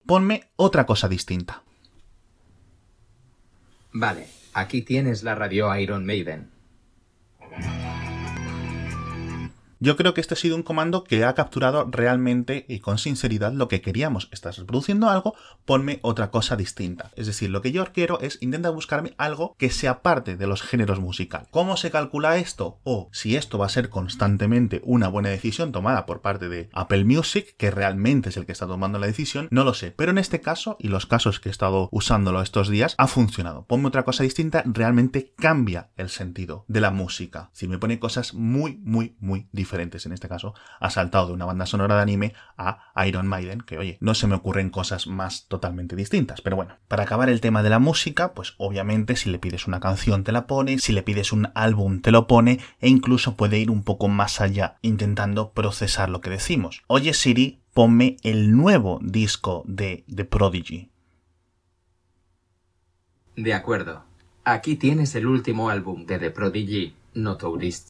Ponme 0.07 0.51
otra 0.57 0.87
cosa 0.87 1.09
distinta. 1.09 1.63
Vale, 3.93 4.29
Aquí 4.53 4.83
tienes 4.83 5.23
la 5.23 5.35
radio 5.35 5.75
Iron 5.77 6.05
Maiden. 6.05 6.51
Yo 9.83 9.97
creo 9.97 10.13
que 10.13 10.21
este 10.21 10.35
ha 10.35 10.37
sido 10.37 10.57
un 10.57 10.63
comando 10.63 11.05
que 11.05 11.25
ha 11.25 11.35
capturado 11.35 11.89
realmente 11.91 12.67
y 12.69 12.81
con 12.81 12.99
sinceridad 12.99 13.55
lo 13.55 13.67
que 13.67 13.81
queríamos. 13.81 14.29
Estás 14.31 14.59
reproduciendo 14.59 15.09
algo, 15.09 15.35
ponme 15.65 16.01
otra 16.03 16.31
cosa 16.31 16.55
distinta. 16.55 17.11
Es 17.17 17.27
decir, 17.27 17.49
lo 17.49 17.63
que 17.63 17.73
yo 17.73 17.87
quiero 17.95 18.21
es 18.21 18.37
intentar 18.43 18.75
buscarme 18.75 19.15
algo 19.17 19.55
que 19.57 19.71
sea 19.71 20.03
parte 20.03 20.37
de 20.37 20.47
los 20.47 20.61
géneros 20.61 21.01
musicales. 21.01 21.49
¿Cómo 21.51 21.79
se 21.79 21.91
calcula 21.91 22.37
esto? 22.37 22.79
O 22.85 23.09
si 23.11 23.37
esto 23.37 23.57
va 23.57 23.65
a 23.65 23.71
ser 23.71 23.89
constantemente 23.89 24.83
una 24.85 25.09
buena 25.09 25.31
decisión 25.31 25.73
tomada 25.73 26.05
por 26.05 26.21
parte 26.21 26.51
de 26.51 26.69
Apple 26.75 27.07
Music, 27.07 27.55
que 27.57 27.71
realmente 27.71 28.29
es 28.29 28.37
el 28.37 28.45
que 28.45 28.53
está 28.53 28.67
tomando 28.67 28.99
la 28.99 29.07
decisión, 29.07 29.49
no 29.51 29.65
lo 29.65 29.73
sé. 29.73 29.93
Pero 29.93 30.11
en 30.11 30.19
este 30.19 30.43
caso, 30.43 30.77
y 30.79 30.89
los 30.89 31.07
casos 31.07 31.41
que 31.41 31.49
he 31.49 31.53
estado 31.53 31.89
usándolo 31.91 32.43
estos 32.43 32.69
días, 32.69 32.95
ha 32.99 33.07
funcionado. 33.07 33.65
Ponme 33.65 33.89
otra 33.89 34.05
cosa 34.05 34.25
distinta, 34.25 34.63
realmente 34.67 35.33
cambia 35.39 35.89
el 35.97 36.11
sentido 36.11 36.67
de 36.69 36.83
la 36.83 36.91
música. 36.91 37.49
Si 37.55 37.67
me 37.67 37.79
pone 37.79 37.99
cosas 37.99 38.35
muy, 38.35 38.77
muy, 38.85 39.17
muy 39.21 39.49
diferentes 39.53 39.70
En 39.73 40.13
este 40.13 40.29
caso, 40.29 40.55
ha 40.81 40.91
saltado 40.91 41.29
de 41.29 41.33
una 41.33 41.45
banda 41.45 41.65
sonora 41.65 41.97
de 41.97 42.03
anime 42.03 42.35
a 42.57 42.93
Iron 43.07 43.27
Maiden, 43.27 43.61
que 43.61 43.79
oye, 43.79 43.99
no 44.01 44.15
se 44.15 44.27
me 44.27 44.35
ocurren 44.35 44.71
cosas 44.71 45.07
más 45.07 45.47
totalmente 45.47 45.97
distintas. 45.97 46.41
Pero 46.41 46.57
bueno, 46.57 46.77
para 46.89 47.05
acabar 47.05 47.29
el 47.29 47.41
tema 47.41 47.63
de 47.63 47.71
la 47.71 47.79
música, 47.79 48.35
pues 48.35 48.55
obviamente 48.59 49.17
si 49.17 49.31
le 49.31 49.39
pides 49.39 49.67
una 49.67 49.81
canción 49.81 50.25
te 50.25 50.33
la 50.33 50.47
pone, 50.47 50.79
si 50.79 50.93
le 50.93 51.03
pides 51.03 51.33
un 51.33 51.51
álbum 51.55 52.01
te 52.01 52.11
lo 52.11 52.27
pone, 52.27 52.59
e 52.81 52.89
incluso 52.89 53.37
puede 53.37 53.59
ir 53.59 53.71
un 53.71 53.85
poco 53.85 54.09
más 54.09 54.41
allá, 54.41 54.79
intentando 54.83 55.53
procesar 55.53 56.09
lo 56.09 56.21
que 56.21 56.31
decimos. 56.31 56.83
Oye 56.87 57.15
Siri, 57.15 57.61
ponme 57.73 58.17
el 58.23 58.57
nuevo 58.57 58.99
disco 59.03 59.63
de 59.67 60.05
The 60.13 60.25
Prodigy. 60.25 60.91
De 63.37 63.55
acuerdo. 63.55 64.05
Aquí 64.45 64.77
tienes 64.77 65.15
el 65.15 65.27
último 65.27 65.71
álbum 65.71 66.07
de 66.07 66.19
The 66.19 66.31
Prodigy, 66.31 66.95
Notorious 67.15 67.90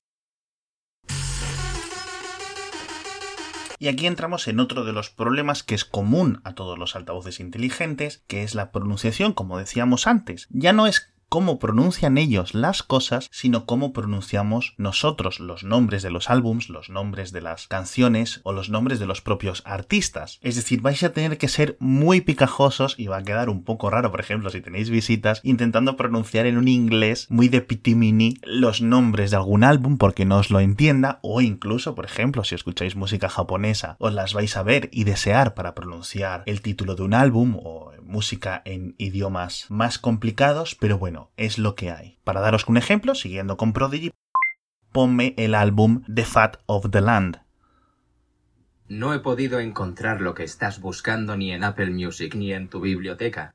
Y 3.83 3.89
aquí 3.89 4.07
entramos 4.07 4.47
en 4.47 4.61
otro 4.61 4.85
de 4.85 4.93
los 4.93 5.09
problemas 5.09 5.63
que 5.63 5.75
es 5.75 5.87
común 5.87 6.43
a 6.45 6.55
todos 6.55 6.79
los 6.79 6.97
altavoces 6.97 7.41
inteligentes, 7.41 8.23
que 8.27 8.43
es 8.43 8.55
la 8.55 8.73
pronunciación, 8.73 9.33
como 9.33 9.57
decíamos 9.57 10.07
antes. 10.07 10.49
Ya 10.51 10.75
no 10.75 10.87
es 10.87 11.11
cómo 11.31 11.61
pronuncian 11.61 12.19
ellos 12.19 12.55
las 12.55 12.83
cosas, 12.83 13.29
sino 13.31 13.65
cómo 13.65 13.93
pronunciamos 13.93 14.75
nosotros 14.79 15.39
los 15.39 15.63
nombres 15.63 16.03
de 16.03 16.11
los 16.11 16.29
álbums, 16.29 16.69
los 16.69 16.91
nombres 16.91 17.31
de 17.31 17.41
las 17.41 17.69
canciones 17.69 18.41
o 18.43 18.53
los 18.53 18.69
nombres 18.69 18.99
de 18.99 19.07
los 19.07 19.21
propios 19.21 19.63
artistas. 19.65 20.41
Es 20.43 20.57
decir, 20.57 20.81
vais 20.81 21.05
a 21.05 21.13
tener 21.13 21.39
que 21.39 21.47
ser 21.47 21.77
muy 21.79 22.21
picajosos 22.21 22.97
y 22.99 23.07
va 23.07 23.19
a 23.19 23.23
quedar 23.23 23.49
un 23.49 23.63
poco 23.63 23.91
raro, 23.91 24.11
por 24.11 24.19
ejemplo, 24.19 24.51
si 24.51 24.61
tenéis 24.61 24.91
visitas, 24.91 25.41
intentando 25.45 25.97
pronunciar 25.97 26.47
en 26.47 26.59
un 26.59 26.67
inglés 26.67 27.29
muy 27.31 27.49
de 27.49 27.61
pitimini 27.61 28.35
los 28.43 28.83
nombres 28.83 29.31
de 29.31 29.37
algún 29.37 29.63
álbum 29.63 29.99
porque 29.99 30.25
no 30.25 30.39
os 30.39 30.51
lo 30.51 30.59
entienda 30.59 31.21
o 31.23 31.41
incluso, 31.41 31.95
por 31.95 32.07
ejemplo, 32.07 32.43
si 32.43 32.57
escucháis 32.57 32.97
música 32.97 33.29
japonesa, 33.29 33.95
os 34.01 34.13
las 34.13 34.35
vais 34.35 34.57
a 34.57 34.65
ver 34.65 34.89
y 34.93 35.05
desear 35.05 35.55
para 35.55 35.77
pronunciar 35.77 36.43
el 36.47 36.61
título 36.61 36.97
de 36.97 37.03
un 37.05 37.15
álbum 37.15 37.57
o 37.63 37.93
música 38.11 38.61
en 38.65 38.95
idiomas 38.99 39.67
más 39.69 39.99
complicados, 39.99 40.75
pero 40.75 40.99
bueno, 40.99 41.20
es 41.37 41.59
lo 41.59 41.75
que 41.75 41.91
hay. 41.91 42.19
Para 42.25 42.41
daros 42.41 42.67
un 42.69 42.77
ejemplo, 42.77 43.15
siguiendo 43.15 43.57
con 43.57 43.73
Prodigy, 43.73 44.11
ponme 44.93 45.35
el 45.37 45.55
álbum 45.55 46.03
The 46.13 46.25
Fat 46.25 46.57
of 46.67 46.91
the 46.91 47.01
Land. 47.01 47.43
No 48.89 49.15
he 49.15 49.21
podido 49.21 49.61
encontrar 49.61 50.21
lo 50.21 50.35
que 50.35 50.43
estás 50.43 50.81
buscando 50.81 51.37
ni 51.37 51.53
en 51.53 51.63
Apple 51.63 51.91
Music 51.91 52.35
ni 52.35 52.53
en 52.53 52.69
tu 52.69 52.81
biblioteca. 52.81 53.55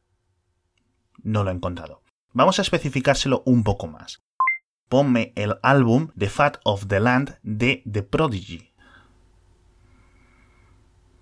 No 1.23 1.43
lo 1.43 1.49
he 1.49 1.53
encontrado. 1.53 2.01
Vamos 2.31 2.59
a 2.59 2.61
especificárselo 2.61 3.43
un 3.45 3.63
poco 3.63 3.87
más. 3.87 4.21
Ponme 4.87 5.33
el 5.35 5.55
álbum 5.63 6.09
The 6.17 6.29
Fat 6.29 6.57
of 6.63 6.87
the 6.87 6.99
Land 6.99 7.39
de 7.43 7.83
The 7.91 8.03
Prodigy. 8.03 8.71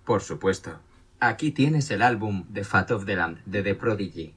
Por 0.04 0.20
supuesto. 0.20 0.78
Aquí 1.18 1.50
tienes 1.50 1.90
el 1.90 2.02
álbum 2.02 2.46
The 2.52 2.64
Fat 2.64 2.90
of 2.90 3.06
the 3.06 3.16
Land 3.16 3.42
de 3.46 3.62
The 3.62 3.74
Prodigy. 3.74 4.34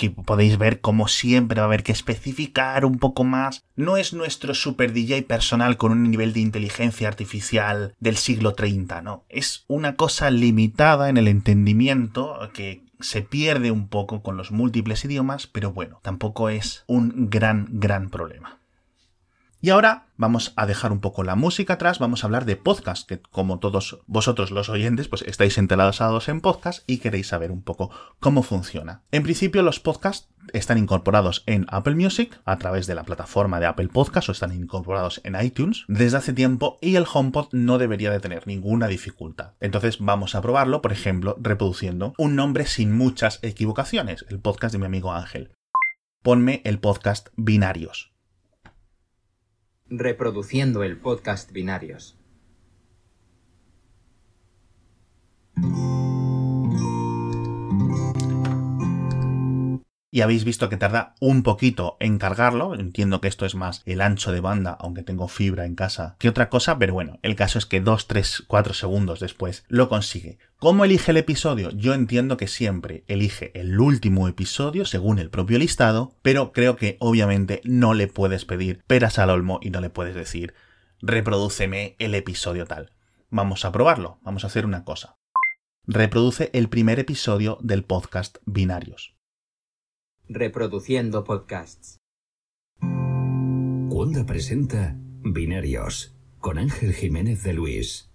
Aquí 0.00 0.08
podéis 0.08 0.56
ver 0.56 0.80
como 0.80 1.08
siempre 1.08 1.60
va 1.60 1.64
a 1.64 1.66
haber 1.66 1.82
que 1.82 1.92
especificar 1.92 2.86
un 2.86 2.98
poco 2.98 3.22
más. 3.22 3.66
No 3.76 3.98
es 3.98 4.14
nuestro 4.14 4.54
super 4.54 4.94
DJ 4.94 5.24
personal 5.24 5.76
con 5.76 5.92
un 5.92 6.10
nivel 6.10 6.32
de 6.32 6.40
inteligencia 6.40 7.06
artificial 7.06 7.94
del 8.00 8.16
siglo 8.16 8.54
30, 8.54 9.02
no. 9.02 9.26
Es 9.28 9.66
una 9.68 9.96
cosa 9.96 10.30
limitada 10.30 11.10
en 11.10 11.18
el 11.18 11.28
entendimiento 11.28 12.38
que 12.54 12.82
se 12.98 13.20
pierde 13.20 13.70
un 13.70 13.88
poco 13.88 14.22
con 14.22 14.38
los 14.38 14.52
múltiples 14.52 15.04
idiomas, 15.04 15.46
pero 15.46 15.70
bueno, 15.70 16.00
tampoco 16.02 16.48
es 16.48 16.82
un 16.86 17.28
gran, 17.28 17.68
gran 17.70 18.08
problema. 18.08 18.59
Y 19.62 19.68
ahora 19.68 20.06
vamos 20.16 20.54
a 20.56 20.64
dejar 20.64 20.90
un 20.90 21.00
poco 21.00 21.22
la 21.22 21.36
música 21.36 21.74
atrás, 21.74 21.98
vamos 21.98 22.24
a 22.24 22.26
hablar 22.26 22.46
de 22.46 22.56
podcast, 22.56 23.06
que 23.06 23.20
como 23.20 23.58
todos 23.58 23.98
vosotros 24.06 24.50
los 24.50 24.70
oyentes, 24.70 25.08
pues 25.08 25.20
estáis 25.20 25.58
enterados 25.58 26.00
en 26.30 26.40
podcast 26.40 26.82
y 26.86 26.96
queréis 26.96 27.28
saber 27.28 27.50
un 27.50 27.60
poco 27.60 27.90
cómo 28.20 28.42
funciona. 28.42 29.02
En 29.10 29.22
principio 29.22 29.62
los 29.62 29.78
podcasts 29.78 30.30
están 30.54 30.78
incorporados 30.78 31.42
en 31.44 31.66
Apple 31.68 31.94
Music 31.94 32.40
a 32.46 32.56
través 32.56 32.86
de 32.86 32.94
la 32.94 33.04
plataforma 33.04 33.60
de 33.60 33.66
Apple 33.66 33.88
Podcast 33.88 34.30
o 34.30 34.32
están 34.32 34.54
incorporados 34.54 35.20
en 35.24 35.36
iTunes 35.38 35.84
desde 35.88 36.16
hace 36.16 36.32
tiempo 36.32 36.78
y 36.80 36.96
el 36.96 37.04
HomePod 37.12 37.48
no 37.52 37.76
debería 37.76 38.10
de 38.10 38.20
tener 38.20 38.46
ninguna 38.46 38.88
dificultad. 38.88 39.52
Entonces 39.60 39.98
vamos 40.00 40.34
a 40.34 40.40
probarlo, 40.40 40.80
por 40.80 40.92
ejemplo, 40.92 41.36
reproduciendo 41.38 42.14
un 42.16 42.34
nombre 42.34 42.64
sin 42.64 42.96
muchas 42.96 43.40
equivocaciones, 43.42 44.24
el 44.30 44.40
podcast 44.40 44.72
de 44.72 44.78
mi 44.78 44.86
amigo 44.86 45.12
Ángel. 45.12 45.52
Ponme 46.22 46.62
el 46.64 46.78
podcast 46.78 47.28
Binarios 47.36 48.09
reproduciendo 49.90 50.84
el 50.84 50.96
podcast 50.96 51.50
Binarios. 51.52 52.16
Y 60.10 60.22
habéis 60.22 60.44
visto 60.44 60.68
que 60.68 60.76
tarda 60.76 61.14
un 61.20 61.42
poquito 61.42 61.96
en 62.00 62.18
cargarlo. 62.18 62.74
Entiendo 62.74 63.20
que 63.20 63.28
esto 63.28 63.46
es 63.46 63.54
más 63.54 63.82
el 63.86 64.00
ancho 64.00 64.32
de 64.32 64.40
banda, 64.40 64.76
aunque 64.80 65.02
tengo 65.02 65.28
fibra 65.28 65.66
en 65.66 65.74
casa, 65.74 66.16
que 66.18 66.28
otra 66.28 66.48
cosa, 66.48 66.78
pero 66.78 66.94
bueno, 66.94 67.18
el 67.22 67.36
caso 67.36 67.58
es 67.58 67.66
que 67.66 67.80
2, 67.80 68.06
3, 68.06 68.44
4 68.46 68.74
segundos 68.74 69.20
después 69.20 69.64
lo 69.68 69.88
consigue. 69.88 70.38
¿Cómo 70.58 70.84
elige 70.84 71.12
el 71.12 71.16
episodio? 71.16 71.70
Yo 71.70 71.94
entiendo 71.94 72.36
que 72.36 72.48
siempre 72.48 73.04
elige 73.06 73.52
el 73.58 73.78
último 73.78 74.28
episodio 74.28 74.84
según 74.84 75.18
el 75.18 75.30
propio 75.30 75.58
listado, 75.58 76.14
pero 76.22 76.52
creo 76.52 76.76
que 76.76 76.96
obviamente 77.00 77.60
no 77.64 77.94
le 77.94 78.08
puedes 78.08 78.44
pedir 78.44 78.82
peras 78.86 79.18
al 79.18 79.30
olmo 79.30 79.60
y 79.62 79.70
no 79.70 79.80
le 79.80 79.90
puedes 79.90 80.14
decir 80.14 80.54
reprodúceme 81.02 81.96
el 81.98 82.14
episodio 82.14 82.66
tal. 82.66 82.92
Vamos 83.30 83.64
a 83.64 83.72
probarlo, 83.72 84.18
vamos 84.22 84.44
a 84.44 84.48
hacer 84.48 84.66
una 84.66 84.84
cosa. 84.84 85.16
Reproduce 85.86 86.50
el 86.52 86.68
primer 86.68 86.98
episodio 86.98 87.58
del 87.62 87.84
podcast 87.84 88.38
Binarios. 88.44 89.19
Reproduciendo 90.32 91.24
podcasts. 91.24 91.98
Cuanda 93.88 94.24
presenta 94.24 94.96
Binarios 95.24 96.16
con 96.38 96.56
Ángel 96.56 96.92
Jiménez 96.92 97.42
de 97.42 97.52
Luis. 97.52 98.12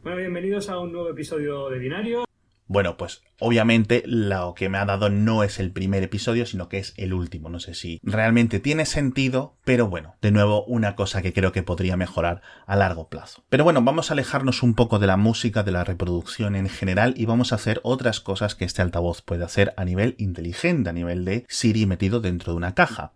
Bueno, 0.00 0.18
bienvenidos 0.18 0.68
a 0.70 0.78
un 0.78 0.92
nuevo 0.92 1.10
episodio 1.10 1.68
de 1.68 1.80
Binarios. 1.80 2.27
Bueno, 2.70 2.98
pues 2.98 3.22
obviamente 3.40 4.02
lo 4.04 4.52
que 4.54 4.68
me 4.68 4.76
ha 4.76 4.84
dado 4.84 5.08
no 5.08 5.42
es 5.42 5.58
el 5.58 5.72
primer 5.72 6.02
episodio, 6.02 6.44
sino 6.44 6.68
que 6.68 6.76
es 6.76 6.92
el 6.98 7.14
último. 7.14 7.48
No 7.48 7.60
sé 7.60 7.72
si 7.74 7.98
realmente 8.02 8.60
tiene 8.60 8.84
sentido, 8.84 9.56
pero 9.64 9.88
bueno, 9.88 10.16
de 10.20 10.32
nuevo 10.32 10.64
una 10.66 10.94
cosa 10.94 11.22
que 11.22 11.32
creo 11.32 11.50
que 11.50 11.62
podría 11.62 11.96
mejorar 11.96 12.42
a 12.66 12.76
largo 12.76 13.08
plazo. 13.08 13.42
Pero 13.48 13.64
bueno, 13.64 13.80
vamos 13.80 14.10
a 14.10 14.12
alejarnos 14.12 14.62
un 14.62 14.74
poco 14.74 14.98
de 14.98 15.06
la 15.06 15.16
música, 15.16 15.62
de 15.62 15.72
la 15.72 15.82
reproducción 15.82 16.54
en 16.56 16.68
general 16.68 17.14
y 17.16 17.24
vamos 17.24 17.52
a 17.52 17.54
hacer 17.54 17.80
otras 17.84 18.20
cosas 18.20 18.54
que 18.54 18.66
este 18.66 18.82
altavoz 18.82 19.22
puede 19.22 19.44
hacer 19.44 19.72
a 19.78 19.86
nivel 19.86 20.14
inteligente, 20.18 20.90
a 20.90 20.92
nivel 20.92 21.24
de 21.24 21.46
Siri 21.48 21.86
metido 21.86 22.20
dentro 22.20 22.52
de 22.52 22.58
una 22.58 22.74
caja. 22.74 23.14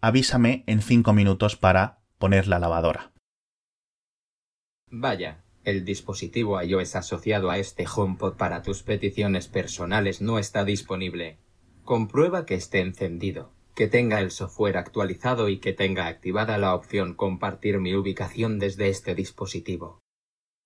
Avísame 0.00 0.64
en 0.66 0.82
5 0.82 1.12
minutos 1.12 1.54
para 1.56 2.00
poner 2.18 2.48
la 2.48 2.58
lavadora. 2.58 3.12
Vaya, 4.90 5.41
el 5.64 5.84
dispositivo 5.84 6.60
iOS 6.60 6.96
asociado 6.96 7.50
a 7.50 7.58
este 7.58 7.84
HomePod 7.86 8.34
para 8.34 8.62
tus 8.62 8.82
peticiones 8.82 9.48
personales 9.48 10.20
no 10.20 10.38
está 10.38 10.64
disponible. 10.64 11.38
Comprueba 11.84 12.46
que 12.46 12.54
esté 12.54 12.80
encendido, 12.80 13.52
que 13.74 13.88
tenga 13.88 14.20
el 14.20 14.30
software 14.30 14.76
actualizado 14.76 15.48
y 15.48 15.58
que 15.58 15.72
tenga 15.72 16.06
activada 16.06 16.58
la 16.58 16.74
opción 16.74 17.14
compartir 17.14 17.78
mi 17.78 17.94
ubicación 17.94 18.58
desde 18.58 18.88
este 18.88 19.14
dispositivo. 19.14 19.98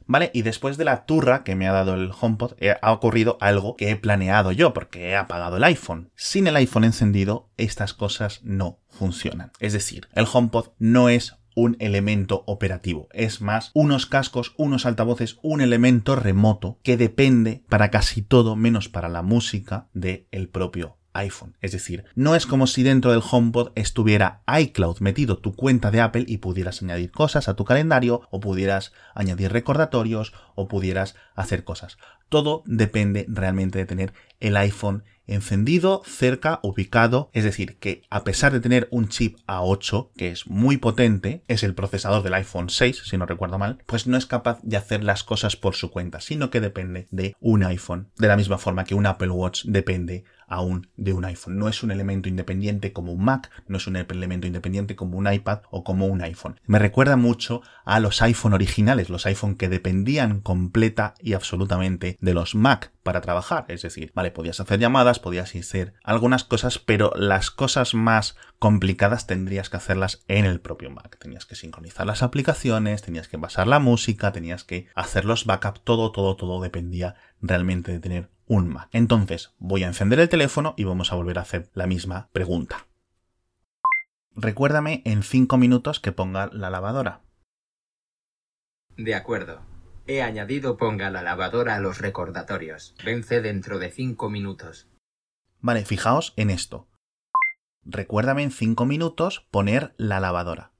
¿Vale? 0.09 0.31
Y 0.33 0.43
después 0.43 0.77
de 0.77 0.85
la 0.85 1.05
turra 1.05 1.43
que 1.43 1.57
me 1.57 1.67
ha 1.67 1.73
dado 1.73 1.95
el 1.95 2.13
HomePod, 2.19 2.53
eh, 2.59 2.77
ha 2.81 2.93
ocurrido 2.93 3.39
algo 3.41 3.77
que 3.77 3.91
he 3.91 3.97
planeado 3.97 4.53
yo, 4.53 4.73
porque 4.73 5.09
he 5.09 5.17
apagado 5.17 5.57
el 5.57 5.65
iPhone. 5.65 6.13
Sin 6.15 6.47
el 6.47 6.57
iPhone 6.57 6.85
encendido, 6.85 7.51
estas 7.57 7.93
cosas 7.93 8.41
no 8.45 8.79
funcionan. 8.89 9.51
Es 9.59 9.73
decir, 9.73 10.09
el 10.15 10.27
HomePod 10.33 10.69
no 10.79 11.09
es 11.09 11.37
un 11.57 11.77
elemento 11.81 12.45
operativo. 12.47 13.09
Es 13.13 13.41
más, 13.41 13.73
unos 13.75 14.07
cascos, 14.07 14.55
unos 14.59 14.87
altavoces, 14.87 15.39
un 15.43 15.61
elemento 15.61 16.15
remoto 16.15 16.79
que 16.85 16.97
depende 16.97 17.65
para 17.69 17.91
casi 17.91 18.23
todo, 18.23 18.55
menos 18.55 18.89
para 18.89 19.09
la 19.09 19.23
música, 19.23 19.89
del 19.95 20.27
el 20.31 20.49
propio 20.49 20.99
iPhone. 21.17 21.57
Es 21.61 21.73
decir, 21.73 22.05
no 22.15 22.35
es 22.35 22.47
como 22.47 22.67
si 22.67 22.83
dentro 22.83 23.11
del 23.11 23.23
HomePod 23.29 23.73
estuviera 23.75 24.43
iCloud 24.47 24.99
metido 25.01 25.39
tu 25.39 25.55
cuenta 25.55 25.91
de 25.91 26.01
Apple 26.01 26.25
y 26.29 26.39
pudieras 26.39 26.83
añadir 26.83 27.11
cosas 27.11 27.49
a 27.49 27.57
tu 27.57 27.65
calendario 27.65 28.29
o 28.31 28.41
pudieras 28.41 28.93
añadir 29.15 29.51
recordatorios 29.51 30.35
o 30.55 30.69
pudieras 30.69 31.17
hacer 31.35 31.65
cosas. 31.65 31.97
Todo 32.29 32.63
depende 32.67 33.25
realmente 33.29 33.79
de 33.79 33.87
tener 33.87 34.13
el 34.41 34.57
iPhone 34.57 35.05
encendido, 35.27 36.03
cerca, 36.05 36.61
ubicado, 36.63 37.31
es 37.33 37.45
decir, 37.45 37.79
que 37.79 38.03
a 38.11 38.25
pesar 38.25 38.53
de 38.53 38.61
tener 38.61 38.89
un 38.91 39.09
chip 39.09 39.39
A8, 39.47 40.11
que 40.17 40.31
es 40.31 40.47
muy 40.47 40.77
potente, 40.77 41.43
es 41.49 41.63
el 41.63 41.75
procesador 41.75 42.23
del 42.23 42.35
iPhone 42.35 42.71
6, 42.71 43.03
si 43.05 43.17
no 43.17 43.27
recuerdo 43.27 43.59
mal, 43.59 43.83
pues 43.87 44.07
no 44.07 44.17
es 44.17 44.27
capaz 44.27 44.61
de 44.63 44.77
hacer 44.77 45.03
las 45.03 45.25
cosas 45.25 45.57
por 45.57 45.75
su 45.75 45.91
cuenta, 45.91 46.21
sino 46.21 46.51
que 46.51 46.61
depende 46.61 47.09
de 47.11 47.35
un 47.41 47.65
iPhone, 47.65 48.09
de 48.19 48.29
la 48.29 48.37
misma 48.37 48.59
forma 48.59 48.85
que 48.85 48.95
un 48.95 49.07
Apple 49.07 49.31
Watch 49.31 49.65
depende 49.65 50.25
aún 50.49 50.89
de 50.97 51.13
un 51.13 51.25
iPhone. 51.25 51.59
No 51.59 51.69
es 51.69 51.83
un 51.83 51.91
elemento 51.91 52.29
independiente 52.29 52.93
como 52.93 53.13
un 53.13 53.25
Mac, 53.25 53.51
no 53.67 53.79
es 53.79 53.87
un 53.89 53.97
elemento 53.97 54.47
independiente 54.47 54.95
como 54.95 55.19
un 55.19 55.33
iPad 55.33 55.63
o 55.71 55.83
como 55.83 56.07
un 56.07 56.23
iPhone. 56.23 56.61
Me 56.67 56.79
recuerda 56.79 57.17
mucho 57.17 57.63
a 57.85 57.99
los 57.99 58.23
iPhone 58.23 58.55
originales, 58.55 59.11
los 59.11 59.27
iPhone 59.27 59.57
que 59.57 59.69
dependían 59.69 60.41
completa 60.41 61.15
y 61.21 61.33
absolutamente 61.33 62.17
de 62.21 62.35
los 62.35 62.55
Mac 62.55 62.93
para 63.07 63.21
trabajar. 63.21 63.65
Es 63.69 63.83
decir, 63.83 64.11
vale, 64.17 64.33
podías 64.33 64.59
hacer 64.59 64.81
llamadas, 64.81 65.21
podías 65.21 65.55
hacer 65.55 65.95
algunas 66.03 66.43
cosas, 66.43 66.81
pero 66.81 67.13
las 67.15 67.53
cosas 67.53 67.95
más 67.95 68.37
complicadas 68.59 69.29
tendrías 69.29 69.71
que 69.71 69.77
hacerlas 69.77 70.25
en 70.27 70.45
el 70.45 70.61
propio 70.61 70.91
Mac. 70.91 71.17
Tenías 71.19 71.47
que 71.47 71.55
sincronizar 71.55 72.05
las 72.05 72.25
aplicaciones, 72.25 73.03
tenías 73.03 73.29
que 73.29 73.37
basar 73.37 73.69
la 73.69 73.79
música, 73.79 74.33
tenías 74.33 74.65
que 74.65 74.89
hacer 74.97 75.25
los 75.25 75.47
backups, 75.47 75.83
todo, 75.83 76.11
todo, 76.11 76.35
todo 76.35 76.61
dependía 76.61 77.15
realmente 77.41 77.93
de 77.93 78.01
tener 78.01 78.29
un 78.47 78.69
Mac. 78.69 78.89
Entonces, 78.91 79.53
voy 79.59 79.85
a 79.85 79.87
encender 79.87 80.19
el 80.19 80.29
teléfono 80.29 80.75
y 80.77 80.83
vamos 80.83 81.13
a 81.13 81.15
volver 81.15 81.39
a 81.39 81.43
hacer 81.43 81.71
la 81.75 81.87
misma 81.87 82.29
pregunta. 82.33 82.89
Recuérdame 84.35 85.03
en 85.05 85.23
5 85.23 85.57
minutos 85.59 86.01
que 86.01 86.11
ponga 86.11 86.51
la 86.53 86.71
lavadora. 86.71 87.21
De 88.97 89.15
acuerdo. 89.15 89.76
He 90.09 90.23
añadido 90.23 90.77
ponga 90.77 91.11
la 91.11 91.23
lavadora 91.23 91.75
a 91.75 91.81
los 91.81 91.99
recordatorios. 91.99 92.95
Vence 93.05 93.41
dentro 93.41 93.79
de 93.79 93.91
cinco 93.91 94.31
minutos. 94.31 94.89
Vale, 95.61 95.85
fijaos 95.85 96.33
en 96.37 96.51
esto. 96.51 96.89
Recuérdame 97.85 98.43
en 98.43 98.51
5 98.51 98.85
minutos 98.85 99.47
poner 99.53 99.95
la 99.97 100.19
lavadora. 100.19 100.73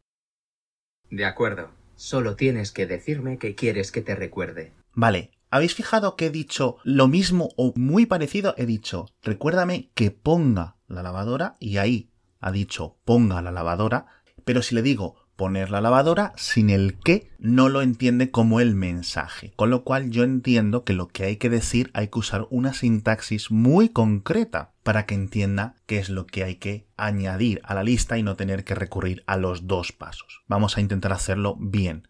De 1.11 1.25
acuerdo. 1.25 1.71
Solo 1.95 2.37
tienes 2.37 2.73
que 2.73 2.87
decirme 2.87 3.39
que 3.39 3.55
quieres 3.55 3.91
que 3.91 4.03
te 4.03 4.15
recuerde. 4.15 4.73
Vale, 4.93 5.31
¿habéis 5.51 5.75
fijado 5.75 6.15
que 6.15 6.27
he 6.27 6.31
dicho 6.31 6.77
lo 6.83 7.09
mismo 7.09 7.51
o 7.57 7.73
muy 7.77 8.07
parecido? 8.07 8.55
He 8.59 8.67
dicho, 8.67 9.07
recuérdame 9.23 9.91
que 9.95 10.11
ponga 10.11 10.77
la 10.89 11.03
lavadora 11.03 11.55
y 11.59 11.79
ahí 11.79 12.11
ha 12.41 12.53
dicho 12.53 12.99
ponga 13.05 13.41
la 13.41 13.53
lavadora, 13.53 14.07
pero 14.45 14.63
si 14.63 14.75
le 14.75 14.83
digo 14.83 15.26
poner 15.37 15.71
la 15.71 15.81
lavadora 15.81 16.33
sin 16.37 16.71
el 16.71 16.99
que 16.99 17.31
no 17.39 17.69
lo 17.69 17.83
entiende 17.83 18.31
como 18.31 18.61
el 18.61 18.75
mensaje. 18.75 19.53
Con 19.57 19.71
lo 19.71 19.85
cual 19.85 20.11
yo 20.11 20.25
entiendo 20.25 20.85
que 20.85 20.95
lo 20.95 21.09
que 21.09 21.25
hay 21.25 21.37
que 21.37 21.51
decir 21.51 21.91
hay 21.95 22.09
que 22.09 22.19
usar 22.19 22.47
una 22.51 22.73
sintaxis 22.73 23.51
muy 23.51 23.91
concreta 23.91 24.73
para 24.83 25.07
que 25.07 25.15
entienda 25.15 25.77
qué 25.87 25.99
es 25.99 26.09
lo 26.09 26.27
que 26.27 26.45
hay 26.45 26.57
que 26.57 26.87
añadir 26.97 27.61
a 27.65 27.75
la 27.75 27.85
lista 27.85 28.19
y 28.19 28.23
no 28.23 28.37
tener 28.37 28.65
que 28.65 28.75
recurrir 28.75 29.23
a 29.27 29.37
los 29.37 29.67
dos 29.67 29.93
pasos. 29.93 30.43
Vamos 30.49 30.77
a 30.77 30.81
intentar 30.81 31.13
hacerlo 31.13 31.57
bien. 31.59 32.09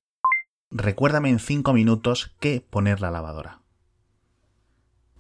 Recuérdame 0.70 1.28
en 1.30 1.38
cinco 1.38 1.72
minutos 1.72 2.34
qué 2.40 2.64
poner 2.68 3.00
la 3.00 3.10
lavadora. 3.10 3.60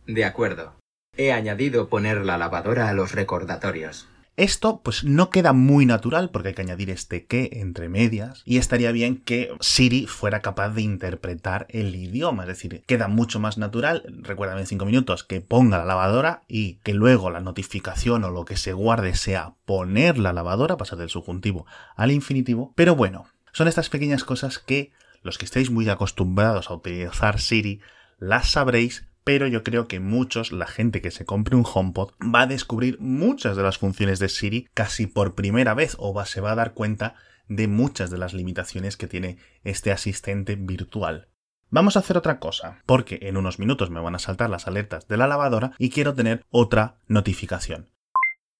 De 0.06 0.24
acuerdo. 0.24 0.74
He 1.16 1.32
añadido 1.32 1.88
poner 1.88 2.24
la 2.24 2.36
lavadora 2.36 2.88
a 2.88 2.92
los 2.92 3.12
recordatorios. 3.12 4.08
Esto 4.36 4.82
pues 4.82 5.02
no 5.02 5.30
queda 5.30 5.54
muy 5.54 5.86
natural 5.86 6.28
porque 6.30 6.48
hay 6.48 6.54
que 6.54 6.60
añadir 6.60 6.90
este 6.90 7.24
que 7.24 7.48
entre 7.54 7.88
medias 7.88 8.42
y 8.44 8.58
estaría 8.58 8.92
bien 8.92 9.16
que 9.16 9.50
Siri 9.60 10.06
fuera 10.06 10.40
capaz 10.40 10.70
de 10.70 10.82
interpretar 10.82 11.66
el 11.70 11.94
idioma, 11.94 12.42
es 12.42 12.48
decir, 12.48 12.84
queda 12.86 13.08
mucho 13.08 13.40
más 13.40 13.56
natural, 13.56 14.02
recuérdame 14.20 14.60
en 14.60 14.66
5 14.66 14.84
minutos, 14.84 15.24
que 15.24 15.40
ponga 15.40 15.78
la 15.78 15.86
lavadora 15.86 16.42
y 16.48 16.74
que 16.82 16.92
luego 16.92 17.30
la 17.30 17.40
notificación 17.40 18.24
o 18.24 18.30
lo 18.30 18.44
que 18.44 18.58
se 18.58 18.74
guarde 18.74 19.14
sea 19.14 19.54
poner 19.64 20.18
la 20.18 20.34
lavadora, 20.34 20.76
pasar 20.76 20.98
del 20.98 21.08
subjuntivo 21.08 21.64
al 21.96 22.10
infinitivo, 22.10 22.74
pero 22.76 22.94
bueno, 22.94 23.24
son 23.52 23.68
estas 23.68 23.88
pequeñas 23.88 24.22
cosas 24.22 24.58
que 24.58 24.92
los 25.22 25.38
que 25.38 25.46
estéis 25.46 25.70
muy 25.70 25.88
acostumbrados 25.88 26.70
a 26.70 26.74
utilizar 26.74 27.40
Siri 27.40 27.80
las 28.18 28.50
sabréis 28.50 29.05
pero 29.26 29.48
yo 29.48 29.64
creo 29.64 29.88
que 29.88 29.98
muchos, 29.98 30.52
la 30.52 30.68
gente 30.68 31.02
que 31.02 31.10
se 31.10 31.24
compre 31.24 31.56
un 31.56 31.66
HomePod, 31.66 32.12
va 32.22 32.42
a 32.42 32.46
descubrir 32.46 33.00
muchas 33.00 33.56
de 33.56 33.64
las 33.64 33.76
funciones 33.76 34.20
de 34.20 34.28
Siri 34.28 34.68
casi 34.72 35.08
por 35.08 35.34
primera 35.34 35.74
vez 35.74 35.96
o 35.98 36.14
va, 36.14 36.26
se 36.26 36.40
va 36.40 36.52
a 36.52 36.54
dar 36.54 36.74
cuenta 36.74 37.16
de 37.48 37.66
muchas 37.66 38.08
de 38.10 38.18
las 38.18 38.34
limitaciones 38.34 38.96
que 38.96 39.08
tiene 39.08 39.38
este 39.64 39.90
asistente 39.90 40.54
virtual. 40.54 41.28
Vamos 41.70 41.96
a 41.96 41.98
hacer 41.98 42.16
otra 42.16 42.38
cosa, 42.38 42.84
porque 42.86 43.18
en 43.22 43.36
unos 43.36 43.58
minutos 43.58 43.90
me 43.90 43.98
van 43.98 44.14
a 44.14 44.20
saltar 44.20 44.48
las 44.48 44.68
alertas 44.68 45.08
de 45.08 45.16
la 45.16 45.26
lavadora 45.26 45.72
y 45.76 45.90
quiero 45.90 46.14
tener 46.14 46.44
otra 46.50 47.00
notificación. 47.08 47.90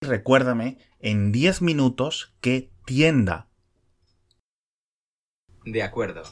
Recuérdame 0.02 0.78
en 0.99 1.30
10 1.30 1.62
minutos 1.62 2.35
que 2.40 2.73
tienda. 2.85 3.46
De 5.64 5.85
acuerdo. 5.85 6.25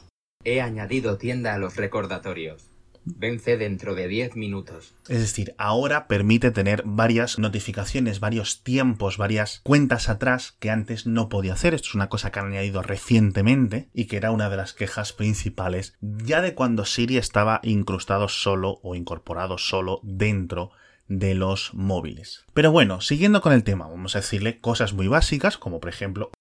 He 0.43 0.59
añadido 0.59 1.17
tienda 1.17 1.53
a 1.53 1.57
los 1.57 1.77
recordatorios. 1.77 2.74
Vence 3.05 3.57
dentro 3.57 3.93
de 3.93 4.07
10 4.07 4.35
minutos. 4.35 4.95
Es 5.07 5.19
decir, 5.19 5.53
ahora 5.57 6.07
permite 6.07 6.49
tener 6.49 6.81
varias 6.85 7.37
notificaciones, 7.37 8.19
varios 8.19 8.63
tiempos, 8.63 9.17
varias 9.17 9.61
cuentas 9.63 10.09
atrás 10.09 10.57
que 10.59 10.71
antes 10.71 11.05
no 11.05 11.29
podía 11.29 11.53
hacer. 11.53 11.75
Esto 11.75 11.89
es 11.89 11.95
una 11.95 12.09
cosa 12.09 12.31
que 12.31 12.39
han 12.39 12.47
añadido 12.47 12.81
recientemente 12.81 13.89
y 13.93 14.05
que 14.05 14.17
era 14.17 14.31
una 14.31 14.49
de 14.49 14.57
las 14.57 14.73
quejas 14.73 15.13
principales 15.13 15.95
ya 16.01 16.41
de 16.41 16.55
cuando 16.55 16.83
Siri 16.85 17.17
estaba 17.17 17.59
incrustado 17.63 18.27
solo 18.27 18.79
o 18.81 18.95
incorporado 18.95 19.57
solo 19.57 19.99
dentro 20.03 20.71
de 21.07 21.35
los 21.35 21.73
móviles. 21.73 22.45
Pero 22.53 22.71
bueno, 22.71 23.01
siguiendo 23.01 23.41
con 23.41 23.53
el 23.53 23.63
tema, 23.63 23.87
vamos 23.87 24.15
a 24.15 24.19
decirle 24.19 24.59
cosas 24.59 24.93
muy 24.93 25.07
básicas, 25.07 25.57
como 25.57 25.79
por 25.79 25.89
ejemplo, 25.89 26.31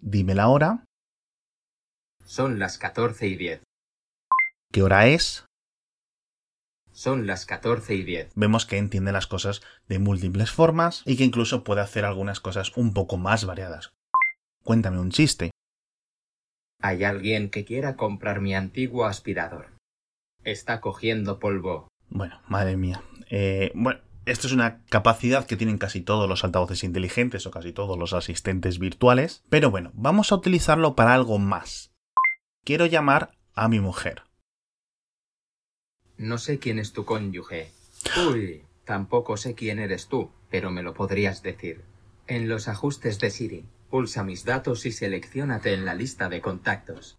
dime 0.00 0.34
la 0.34 0.48
hora. 0.48 0.84
Son 2.24 2.58
las 2.58 2.78
14 2.78 3.28
y 3.28 3.36
10. 3.36 3.62
¿Qué 4.72 4.82
hora 4.82 5.06
es? 5.06 5.44
Son 6.92 7.26
las 7.26 7.46
14 7.46 7.94
y 7.94 8.02
10. 8.02 8.32
Vemos 8.34 8.66
que 8.66 8.78
entiende 8.78 9.12
las 9.12 9.26
cosas 9.26 9.62
de 9.88 9.98
múltiples 9.98 10.50
formas 10.50 11.02
y 11.06 11.16
que 11.16 11.24
incluso 11.24 11.64
puede 11.64 11.80
hacer 11.80 12.04
algunas 12.04 12.40
cosas 12.40 12.76
un 12.76 12.92
poco 12.92 13.16
más 13.16 13.44
variadas. 13.44 13.92
Cuéntame 14.62 15.00
un 15.00 15.10
chiste. 15.10 15.50
Hay 16.80 17.04
alguien 17.04 17.50
que 17.50 17.64
quiera 17.64 17.96
comprar 17.96 18.40
mi 18.40 18.54
antiguo 18.54 19.06
aspirador. 19.06 19.66
Está 20.44 20.80
cogiendo 20.80 21.38
polvo. 21.38 21.88
Bueno, 22.08 22.40
madre 22.48 22.76
mía. 22.76 23.02
Eh, 23.30 23.70
bueno, 23.74 24.00
esto 24.26 24.46
es 24.46 24.52
una 24.52 24.84
capacidad 24.86 25.46
que 25.46 25.56
tienen 25.56 25.78
casi 25.78 26.00
todos 26.00 26.28
los 26.28 26.44
altavoces 26.44 26.84
inteligentes 26.84 27.46
o 27.46 27.50
casi 27.50 27.72
todos 27.72 27.98
los 27.98 28.12
asistentes 28.12 28.78
virtuales. 28.78 29.44
Pero 29.48 29.70
bueno, 29.70 29.90
vamos 29.94 30.30
a 30.30 30.36
utilizarlo 30.36 30.94
para 30.94 31.14
algo 31.14 31.38
más. 31.38 31.92
Quiero 32.64 32.86
llamar 32.86 33.32
a 33.54 33.68
mi 33.68 33.80
mujer. 33.80 34.22
No 36.22 36.38
sé 36.38 36.60
quién 36.60 36.78
es 36.78 36.92
tu 36.92 37.04
cónyuge. 37.04 37.72
Uy, 38.28 38.62
tampoco 38.84 39.36
sé 39.36 39.56
quién 39.56 39.80
eres 39.80 40.06
tú, 40.06 40.30
pero 40.50 40.70
me 40.70 40.84
lo 40.84 40.94
podrías 40.94 41.42
decir. 41.42 41.82
En 42.28 42.48
los 42.48 42.68
ajustes 42.68 43.18
de 43.18 43.28
Siri, 43.28 43.64
pulsa 43.90 44.22
mis 44.22 44.44
datos 44.44 44.86
y 44.86 44.92
selecciónate 44.92 45.74
en 45.74 45.84
la 45.84 45.96
lista 45.96 46.28
de 46.28 46.40
contactos. 46.40 47.18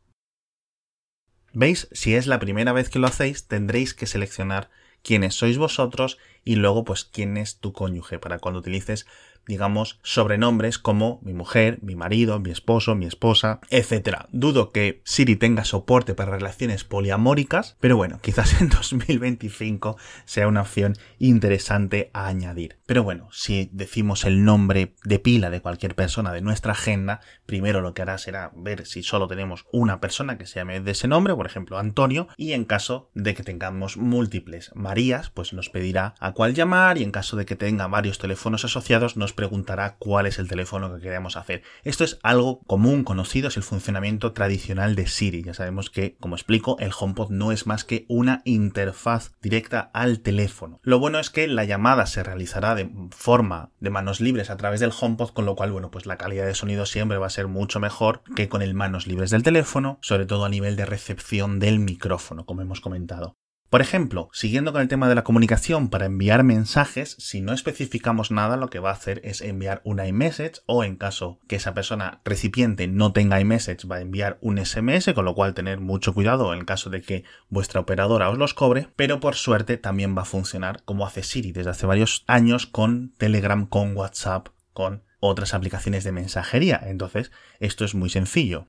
¿Veis? 1.52 1.90
Si 1.92 2.16
es 2.16 2.28
la 2.28 2.40
primera 2.40 2.72
vez 2.72 2.90
que 2.90 3.00
lo 3.00 3.08
hacéis, 3.08 3.46
tendréis 3.46 3.94
que 3.94 4.06
seleccionar 4.06 4.70
quiénes 5.02 5.36
sois 5.36 5.58
vosotros 5.58 6.18
y 6.46 6.56
luego 6.56 6.86
pues 6.86 7.04
quién 7.04 7.36
es 7.36 7.58
tu 7.58 7.74
cónyuge 7.74 8.20
para 8.20 8.40
cuando 8.40 8.62
utilices 8.62 9.06
digamos, 9.48 10.00
sobrenombres 10.04 10.80
como 10.80 11.20
mi 11.24 11.34
mujer, 11.34 11.80
mi 11.82 11.96
marido, 11.96 12.40
mi 12.40 12.52
esposo, 12.52 12.96
mi 12.96 13.06
esposa, 13.06 13.60
etc. 13.70 14.26
Dudo 14.32 14.72
que 14.72 15.02
Siri 15.04 15.36
tenga 15.36 15.66
soporte 15.66 16.16
para 16.16 16.32
relaciones 16.32 16.84
poliamóricas, 16.84 17.78
pero 17.80 17.98
bueno, 17.98 18.20
quizás 18.22 18.62
en 18.62 18.70
2025 18.70 19.98
sea 20.26 20.48
una 20.48 20.62
opción 20.62 20.96
interesante 21.20 22.10
a 22.14 22.28
añadir. 22.28 22.78
Pero 22.86 23.04
bueno, 23.04 23.28
si 23.32 23.70
decimos 23.72 24.26
el 24.26 24.44
nombre 24.46 24.96
de 25.04 25.20
pila 25.20 25.50
de 25.50 25.62
cualquier 25.62 25.96
persona 25.96 26.32
de 26.32 26.42
nuestra 26.42 26.74
agenda, 26.74 27.22
primero 27.46 27.82
lo 27.82 27.94
que 27.94 28.02
hará 28.02 28.18
será 28.18 28.52
ver 28.56 28.86
si 28.86 29.04
solo 29.04 29.28
tenemos 29.28 29.66
una 29.72 30.00
persona 30.00 30.38
que 30.38 30.46
se 30.46 30.60
llame 30.60 30.80
de 30.80 30.92
ese 30.92 31.08
nombre, 31.08 31.36
por 31.36 31.46
ejemplo 31.46 31.78
Antonio, 31.78 32.28
y 32.38 32.54
en 32.54 32.66
caso 32.66 33.10
de 33.14 33.34
que 33.34 33.44
tengamos 33.44 33.98
múltiples 33.98 34.72
Marías, 34.76 35.30
pues 35.30 35.54
nos 35.54 35.70
pedirá 35.70 36.16
a 36.20 36.32
cuál 36.34 36.54
llamar 36.54 36.98
y 36.98 37.04
en 37.04 37.12
caso 37.12 37.36
de 37.36 37.46
que 37.46 37.56
tenga 37.56 37.88
varios 37.88 38.20
teléfonos 38.20 38.66
asociados 38.66 39.18
nos 39.18 39.33
preguntará 39.34 39.98
cuál 39.98 40.26
es 40.26 40.40
el 40.40 40.48
teléfono 40.48 40.94
que 40.94 41.02
queremos 41.02 41.38
hacer. 41.38 41.64
Esto 41.84 42.04
es 42.04 42.20
algo 42.24 42.62
común, 42.66 43.04
conocido, 43.04 43.48
es 43.48 43.58
el 43.58 43.64
funcionamiento 43.64 44.34
tradicional 44.34 44.96
de 44.96 45.08
Siri. 45.08 45.44
Ya 45.44 45.54
sabemos 45.54 45.90
que, 45.90 46.16
como 46.20 46.36
explico, 46.36 46.78
el 46.80 46.92
HomePod 46.98 47.32
no 47.32 47.52
es 47.52 47.68
más 47.68 47.84
que 47.84 48.06
una 48.08 48.42
interfaz 48.46 49.32
directa 49.42 49.92
al 49.94 50.22
teléfono. 50.22 50.80
Lo 50.84 51.00
bueno 51.00 51.20
es 51.20 51.30
que 51.30 51.48
la 51.48 51.66
llamada 51.66 52.06
se 52.06 52.24
realizará 52.24 52.76
de 52.76 52.90
forma 53.12 53.72
de 53.80 53.90
manos 53.90 54.22
libres 54.22 54.50
a 54.50 54.58
través 54.58 54.80
del 54.80 54.94
HomePod, 54.98 55.32
con 55.32 55.46
lo 55.46 55.56
cual, 55.56 55.72
bueno, 55.72 55.92
pues 55.92 56.06
la 56.06 56.18
calidad 56.18 56.46
de 56.46 56.56
sonido 56.56 56.86
siempre 56.86 57.18
va 57.18 57.28
a 57.28 57.32
ser 57.32 57.48
mucho 57.48 57.80
mejor 57.80 58.22
que 58.36 58.50
con 58.50 58.62
el 58.62 58.74
manos 58.74 59.08
libres 59.08 59.32
del 59.32 59.44
teléfono, 59.44 59.98
sobre 60.02 60.26
todo 60.26 60.46
a 60.46 60.50
nivel 60.50 60.76
de 60.76 60.86
recepción 60.86 61.60
del 61.60 61.80
micrófono, 61.80 62.46
como 62.46 62.62
hemos 62.62 62.82
comentado. 62.82 63.36
Por 63.74 63.82
ejemplo, 63.82 64.30
siguiendo 64.34 64.72
con 64.72 64.84
el 64.84 64.88
tema 64.88 65.10
de 65.10 65.16
la 65.16 65.24
comunicación 65.24 65.90
para 65.90 66.06
enviar 66.06 66.44
mensajes, 66.44 67.16
si 67.18 67.42
no 67.42 67.54
especificamos 67.54 68.30
nada, 68.30 68.56
lo 68.56 68.70
que 68.70 68.78
va 68.78 68.92
a 68.92 68.94
hacer 68.94 69.20
es 69.24 69.42
enviar 69.42 69.82
una 69.84 70.06
iMessage 70.06 70.62
o 70.68 70.84
en 70.84 70.96
caso 70.96 71.40
que 71.48 71.56
esa 71.56 71.74
persona 71.74 72.22
recipiente 72.24 72.88
no 72.88 73.14
tenga 73.14 73.42
iMessage 73.42 73.88
va 73.88 73.96
a 73.96 74.02
enviar 74.02 74.38
un 74.42 74.64
SMS, 74.64 75.12
con 75.16 75.26
lo 75.26 75.34
cual 75.34 75.56
tener 75.56 75.80
mucho 75.80 76.14
cuidado 76.14 76.54
en 76.54 76.66
caso 76.66 76.92
de 76.92 77.02
que 77.02 77.24
vuestra 77.50 77.82
operadora 77.82 78.30
os 78.30 78.38
los 78.38 78.54
cobre, 78.54 78.90
pero 78.96 79.20
por 79.20 79.34
suerte 79.34 79.78
también 79.78 80.16
va 80.16 80.22
a 80.22 80.26
funcionar 80.26 80.84
como 80.84 81.08
hace 81.08 81.24
Siri 81.24 81.52
desde 81.52 81.72
hace 81.72 81.88
varios 81.88 82.26
años 82.28 82.68
con 82.68 83.16
Telegram, 83.18 83.66
con 83.66 83.98
WhatsApp, 83.98 84.50
con 84.74 85.02
otras 85.20 85.56
aplicaciones 85.56 86.04
de 86.04 86.12
mensajería. 86.12 86.80
Entonces, 86.86 87.32
esto 87.60 87.86
es 87.86 87.96
muy 87.96 88.12
sencillo. 88.12 88.68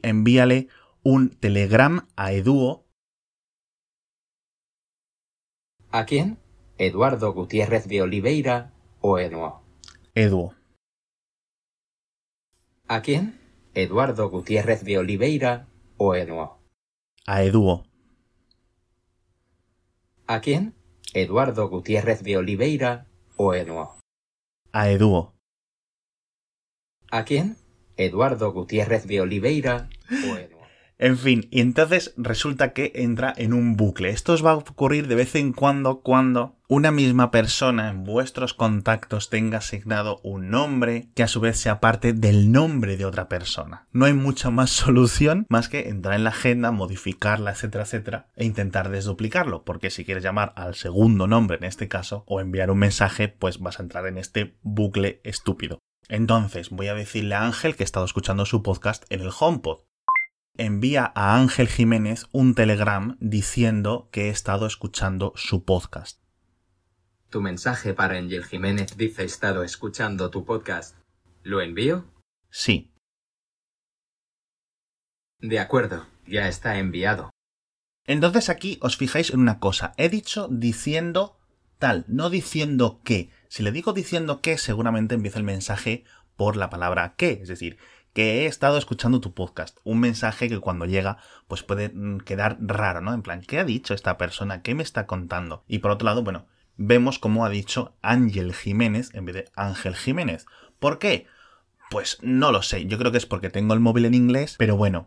Envíale 0.00 0.68
un 1.02 1.30
Telegram 1.30 2.06
a 2.14 2.30
Eduo 2.30 2.87
¿A 5.90 6.04
quién? 6.04 6.38
¿Eduardo 6.76 7.32
Gutiérrez 7.32 7.88
de 7.88 8.02
Oliveira 8.02 8.72
o 9.00 9.18
Eduo? 9.18 9.62
Eduo. 10.14 10.54
¿A 12.88 13.00
quién? 13.00 13.40
¿Eduardo 13.72 14.28
Gutiérrez 14.28 14.84
de 14.84 14.98
Oliveira 14.98 15.66
o 15.96 16.14
Eduo? 16.14 16.58
A 17.26 17.42
Eduo. 17.42 17.86
¿A 20.26 20.42
quién? 20.42 20.74
¿Eduardo 21.14 21.70
Gutiérrez 21.70 22.22
de 22.22 22.36
Oliveira 22.36 23.06
o 23.36 23.54
Eduo? 23.54 23.98
A 24.72 24.90
Eduo. 24.90 25.32
¿A 27.10 27.24
quién? 27.24 27.56
¿Eduardo 27.96 28.52
Gutiérrez 28.52 29.06
de 29.06 29.22
Oliveira 29.22 29.88
o? 30.10 30.37
En 31.00 31.16
fin, 31.16 31.46
y 31.52 31.60
entonces 31.60 32.12
resulta 32.16 32.72
que 32.72 32.90
entra 32.96 33.32
en 33.36 33.52
un 33.52 33.76
bucle. 33.76 34.10
Esto 34.10 34.32
os 34.32 34.44
va 34.44 34.50
a 34.50 34.56
ocurrir 34.56 35.06
de 35.06 35.14
vez 35.14 35.36
en 35.36 35.52
cuando 35.52 36.00
cuando 36.00 36.56
una 36.66 36.90
misma 36.90 37.30
persona 37.30 37.88
en 37.88 38.02
vuestros 38.02 38.52
contactos 38.52 39.30
tenga 39.30 39.58
asignado 39.58 40.18
un 40.24 40.50
nombre 40.50 41.08
que 41.14 41.22
a 41.22 41.28
su 41.28 41.38
vez 41.38 41.56
sea 41.56 41.78
parte 41.78 42.14
del 42.14 42.50
nombre 42.50 42.96
de 42.96 43.04
otra 43.04 43.28
persona. 43.28 43.86
No 43.92 44.06
hay 44.06 44.12
mucha 44.12 44.50
más 44.50 44.70
solución 44.72 45.46
más 45.48 45.68
que 45.68 45.88
entrar 45.88 46.16
en 46.16 46.24
la 46.24 46.30
agenda, 46.30 46.72
modificarla, 46.72 47.52
etcétera, 47.52 47.84
etcétera, 47.84 48.26
e 48.34 48.44
intentar 48.44 48.90
desduplicarlo, 48.90 49.62
porque 49.62 49.90
si 49.90 50.04
quieres 50.04 50.24
llamar 50.24 50.52
al 50.56 50.74
segundo 50.74 51.28
nombre 51.28 51.58
en 51.58 51.64
este 51.64 51.86
caso 51.86 52.24
o 52.26 52.40
enviar 52.40 52.72
un 52.72 52.78
mensaje, 52.78 53.28
pues 53.28 53.60
vas 53.60 53.78
a 53.78 53.84
entrar 53.84 54.04
en 54.08 54.18
este 54.18 54.56
bucle 54.62 55.20
estúpido. 55.22 55.78
Entonces 56.08 56.70
voy 56.70 56.88
a 56.88 56.94
decirle 56.94 57.36
a 57.36 57.44
Ángel 57.44 57.76
que 57.76 57.82
he 57.82 57.84
estado 57.84 58.06
escuchando 58.06 58.46
su 58.46 58.64
podcast 58.64 59.04
en 59.10 59.20
el 59.20 59.30
HomePod 59.38 59.87
envía 60.58 61.10
a 61.14 61.36
Ángel 61.36 61.68
Jiménez 61.68 62.26
un 62.32 62.54
telegram 62.54 63.16
diciendo 63.20 64.08
que 64.12 64.26
he 64.26 64.28
estado 64.28 64.66
escuchando 64.66 65.32
su 65.36 65.64
podcast. 65.64 66.20
Tu 67.30 67.40
mensaje 67.40 67.94
para 67.94 68.18
Ángel 68.18 68.44
Jiménez 68.44 68.96
dice 68.96 69.22
he 69.22 69.26
estado 69.26 69.62
escuchando 69.62 70.30
tu 70.30 70.44
podcast. 70.44 70.96
¿Lo 71.42 71.60
envío? 71.60 72.04
Sí. 72.50 72.92
De 75.40 75.60
acuerdo, 75.60 76.06
ya 76.26 76.48
está 76.48 76.78
enviado. 76.78 77.30
Entonces 78.06 78.48
aquí 78.48 78.78
os 78.80 78.96
fijáis 78.96 79.30
en 79.30 79.40
una 79.40 79.60
cosa. 79.60 79.92
He 79.96 80.08
dicho 80.08 80.48
diciendo 80.50 81.38
tal, 81.78 82.04
no 82.08 82.30
diciendo 82.30 83.00
que. 83.04 83.30
Si 83.48 83.62
le 83.62 83.72
digo 83.72 83.92
diciendo 83.92 84.40
que, 84.40 84.58
seguramente 84.58 85.14
empieza 85.14 85.38
el 85.38 85.44
mensaje 85.44 86.04
por 86.36 86.56
la 86.56 86.70
palabra 86.70 87.14
que. 87.16 87.32
Es 87.32 87.48
decir, 87.48 87.78
que 88.18 88.42
he 88.42 88.46
estado 88.46 88.78
escuchando 88.78 89.20
tu 89.20 89.32
podcast. 89.32 89.78
Un 89.84 90.00
mensaje 90.00 90.48
que 90.48 90.58
cuando 90.58 90.86
llega, 90.86 91.18
pues 91.46 91.62
puede 91.62 91.90
mm, 91.90 92.18
quedar 92.18 92.56
raro, 92.58 93.00
¿no? 93.00 93.14
En 93.14 93.22
plan, 93.22 93.42
¿qué 93.42 93.60
ha 93.60 93.64
dicho 93.64 93.94
esta 93.94 94.18
persona? 94.18 94.60
¿Qué 94.60 94.74
me 94.74 94.82
está 94.82 95.06
contando? 95.06 95.62
Y 95.68 95.78
por 95.78 95.92
otro 95.92 96.06
lado, 96.06 96.24
bueno, 96.24 96.48
vemos 96.76 97.20
cómo 97.20 97.44
ha 97.44 97.48
dicho 97.48 97.96
Ángel 98.02 98.54
Jiménez 98.54 99.14
en 99.14 99.24
vez 99.24 99.34
de 99.36 99.44
Ángel 99.54 99.94
Jiménez. 99.94 100.46
¿Por 100.80 100.98
qué? 100.98 101.28
Pues 101.92 102.18
no 102.20 102.50
lo 102.50 102.62
sé. 102.62 102.86
Yo 102.86 102.98
creo 102.98 103.12
que 103.12 103.18
es 103.18 103.26
porque 103.26 103.50
tengo 103.50 103.72
el 103.72 103.78
móvil 103.78 104.06
en 104.06 104.14
inglés, 104.14 104.56
pero 104.58 104.76
bueno. 104.76 105.06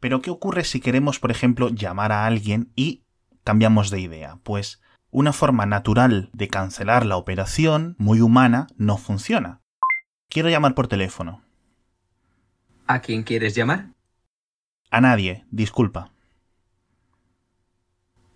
Pero 0.00 0.22
¿qué 0.22 0.30
ocurre 0.30 0.64
si 0.64 0.80
queremos, 0.80 1.18
por 1.18 1.30
ejemplo, 1.30 1.68
llamar 1.68 2.10
a 2.10 2.24
alguien 2.24 2.72
y 2.74 3.04
cambiamos 3.44 3.90
de 3.90 4.00
idea? 4.00 4.38
Pues 4.44 4.80
una 5.10 5.34
forma 5.34 5.66
natural 5.66 6.30
de 6.32 6.48
cancelar 6.48 7.04
la 7.04 7.18
operación, 7.18 7.96
muy 7.98 8.22
humana, 8.22 8.66
no 8.78 8.96
funciona. 8.96 9.60
Quiero 10.30 10.48
llamar 10.48 10.74
por 10.74 10.88
teléfono. 10.88 11.45
¿A 12.88 13.00
quién 13.00 13.24
quieres 13.24 13.54
llamar? 13.56 13.86
A 14.90 15.00
nadie, 15.00 15.44
disculpa. 15.50 16.12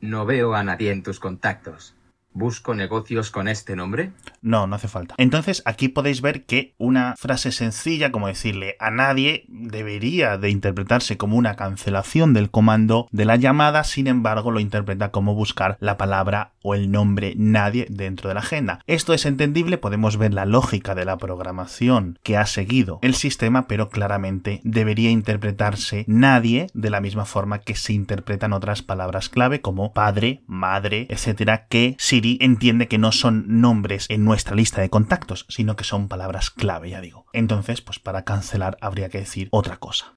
No 0.00 0.26
veo 0.26 0.54
a 0.54 0.64
nadie 0.64 0.90
en 0.90 1.02
tus 1.02 1.20
contactos. 1.20 1.94
¿Busco 2.32 2.74
negocios 2.74 3.30
con 3.30 3.48
este 3.48 3.74
nombre? 3.74 4.12
No, 4.40 4.66
no 4.66 4.76
hace 4.76 4.88
falta. 4.88 5.14
Entonces 5.18 5.62
aquí 5.64 5.88
podéis 5.88 6.20
ver 6.20 6.44
que 6.44 6.74
una 6.78 7.14
frase 7.16 7.52
sencilla 7.52 8.12
como 8.12 8.28
decirle 8.28 8.76
a 8.78 8.90
nadie 8.90 9.44
debería 9.48 10.38
de 10.38 10.50
interpretarse 10.50 11.16
como 11.16 11.36
una 11.36 11.56
cancelación 11.56 12.32
del 12.32 12.50
comando 12.50 13.08
de 13.10 13.24
la 13.24 13.36
llamada, 13.36 13.84
sin 13.84 14.06
embargo 14.06 14.50
lo 14.50 14.60
interpreta 14.60 15.10
como 15.10 15.34
buscar 15.34 15.76
la 15.80 15.96
palabra 15.96 16.52
o 16.62 16.74
el 16.74 16.90
nombre 16.90 17.34
nadie 17.36 17.86
dentro 17.90 18.28
de 18.28 18.34
la 18.34 18.40
agenda. 18.40 18.80
Esto 18.86 19.12
es 19.14 19.26
entendible, 19.26 19.78
podemos 19.78 20.16
ver 20.16 20.34
la 20.34 20.46
lógica 20.46 20.94
de 20.94 21.04
la 21.04 21.18
programación 21.18 22.18
que 22.22 22.36
ha 22.36 22.46
seguido 22.46 22.98
el 23.02 23.14
sistema, 23.14 23.66
pero 23.66 23.88
claramente 23.88 24.60
debería 24.64 25.10
interpretarse 25.10 26.04
nadie 26.06 26.68
de 26.74 26.90
la 26.90 27.00
misma 27.00 27.24
forma 27.24 27.60
que 27.60 27.74
se 27.74 27.92
interpretan 27.92 28.52
otras 28.52 28.82
palabras 28.82 29.28
clave 29.28 29.60
como 29.60 29.92
padre, 29.92 30.42
madre, 30.46 31.06
etcétera, 31.10 31.66
que 31.68 31.96
Entiende 32.40 32.88
que 32.88 32.98
no 32.98 33.12
son 33.12 33.61
nombres 33.61 34.06
en 34.09 34.24
nuestra 34.24 34.56
lista 34.56 34.80
de 34.80 34.90
contactos, 34.90 35.46
sino 35.48 35.76
que 35.76 35.85
son 35.85 36.09
palabras 36.09 36.50
clave, 36.50 36.90
ya 36.90 37.00
digo. 37.00 37.26
Entonces, 37.33 37.80
pues 37.80 37.98
para 37.98 38.24
cancelar 38.24 38.76
habría 38.80 39.09
que 39.09 39.18
decir 39.18 39.48
otra 39.50 39.78
cosa. 39.78 40.14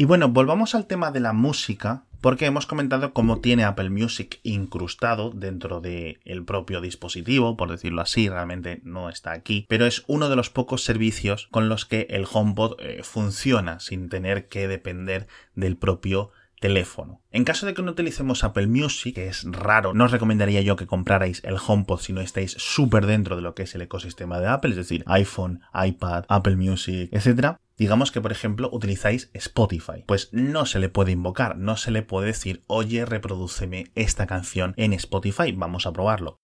Y 0.00 0.04
bueno, 0.04 0.28
volvamos 0.28 0.76
al 0.76 0.86
tema 0.86 1.10
de 1.10 1.18
la 1.18 1.32
música, 1.32 2.04
porque 2.20 2.46
hemos 2.46 2.66
comentado 2.66 3.12
cómo 3.12 3.40
tiene 3.40 3.64
Apple 3.64 3.90
Music 3.90 4.38
incrustado 4.44 5.30
dentro 5.30 5.80
del 5.80 6.44
propio 6.46 6.80
dispositivo, 6.80 7.56
por 7.56 7.68
decirlo 7.68 8.00
así, 8.00 8.28
realmente 8.28 8.80
no 8.84 9.08
está 9.08 9.32
aquí, 9.32 9.66
pero 9.68 9.86
es 9.86 10.04
uno 10.06 10.28
de 10.28 10.36
los 10.36 10.50
pocos 10.50 10.84
servicios 10.84 11.48
con 11.50 11.68
los 11.68 11.84
que 11.84 12.06
el 12.10 12.26
HomePod 12.30 12.76
eh, 12.78 13.00
funciona 13.02 13.80
sin 13.80 14.08
tener 14.08 14.46
que 14.46 14.68
depender 14.68 15.26
del 15.56 15.76
propio 15.76 16.30
teléfono. 16.60 17.22
En 17.30 17.44
caso 17.44 17.66
de 17.66 17.74
que 17.74 17.82
no 17.82 17.92
utilicemos 17.92 18.44
Apple 18.44 18.66
Music, 18.66 19.14
que 19.14 19.28
es 19.28 19.44
raro, 19.44 19.94
no 19.94 20.04
os 20.04 20.10
recomendaría 20.10 20.60
yo 20.62 20.76
que 20.76 20.86
comprarais 20.86 21.42
el 21.44 21.56
HomePod 21.56 22.00
si 22.00 22.12
no 22.12 22.20
estáis 22.20 22.52
súper 22.52 23.06
dentro 23.06 23.36
de 23.36 23.42
lo 23.42 23.54
que 23.54 23.62
es 23.62 23.74
el 23.74 23.82
ecosistema 23.82 24.40
de 24.40 24.48
Apple, 24.48 24.70
es 24.70 24.76
decir, 24.76 25.04
iPhone, 25.06 25.60
iPad, 25.74 26.24
Apple 26.28 26.56
Music, 26.56 27.10
etc. 27.12 27.56
Digamos 27.76 28.10
que, 28.10 28.20
por 28.20 28.32
ejemplo, 28.32 28.68
utilizáis 28.72 29.30
Spotify. 29.34 30.04
Pues 30.06 30.30
no 30.32 30.66
se 30.66 30.78
le 30.78 30.88
puede 30.88 31.12
invocar, 31.12 31.56
no 31.56 31.76
se 31.76 31.90
le 31.90 32.02
puede 32.02 32.28
decir, 32.28 32.64
oye, 32.66 33.04
reproduceme 33.04 33.86
esta 33.94 34.26
canción 34.26 34.74
en 34.76 34.92
Spotify, 34.92 35.52
vamos 35.52 35.86
a 35.86 35.92
probarlo. 35.92 36.40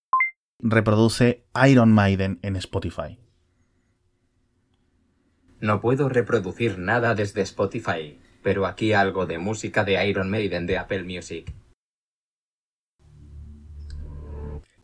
Reproduce 0.61 1.47
Iron 1.69 1.93
Maiden 1.93 2.39
en 2.43 2.57
Spotify. 2.57 3.19
No 5.61 5.81
puedo 5.81 6.09
reproducir 6.09 6.79
nada 6.79 7.15
desde 7.15 7.41
Spotify 7.41 8.19
pero 8.45 8.67
aquí 8.67 8.93
algo 8.93 9.27
de 9.27 9.39
música 9.39 9.83
de 9.83 10.07
Iron 10.07 10.31
Maiden 10.31 10.67
de 10.67 10.79
Apple 10.79 11.03
Music. 11.03 11.53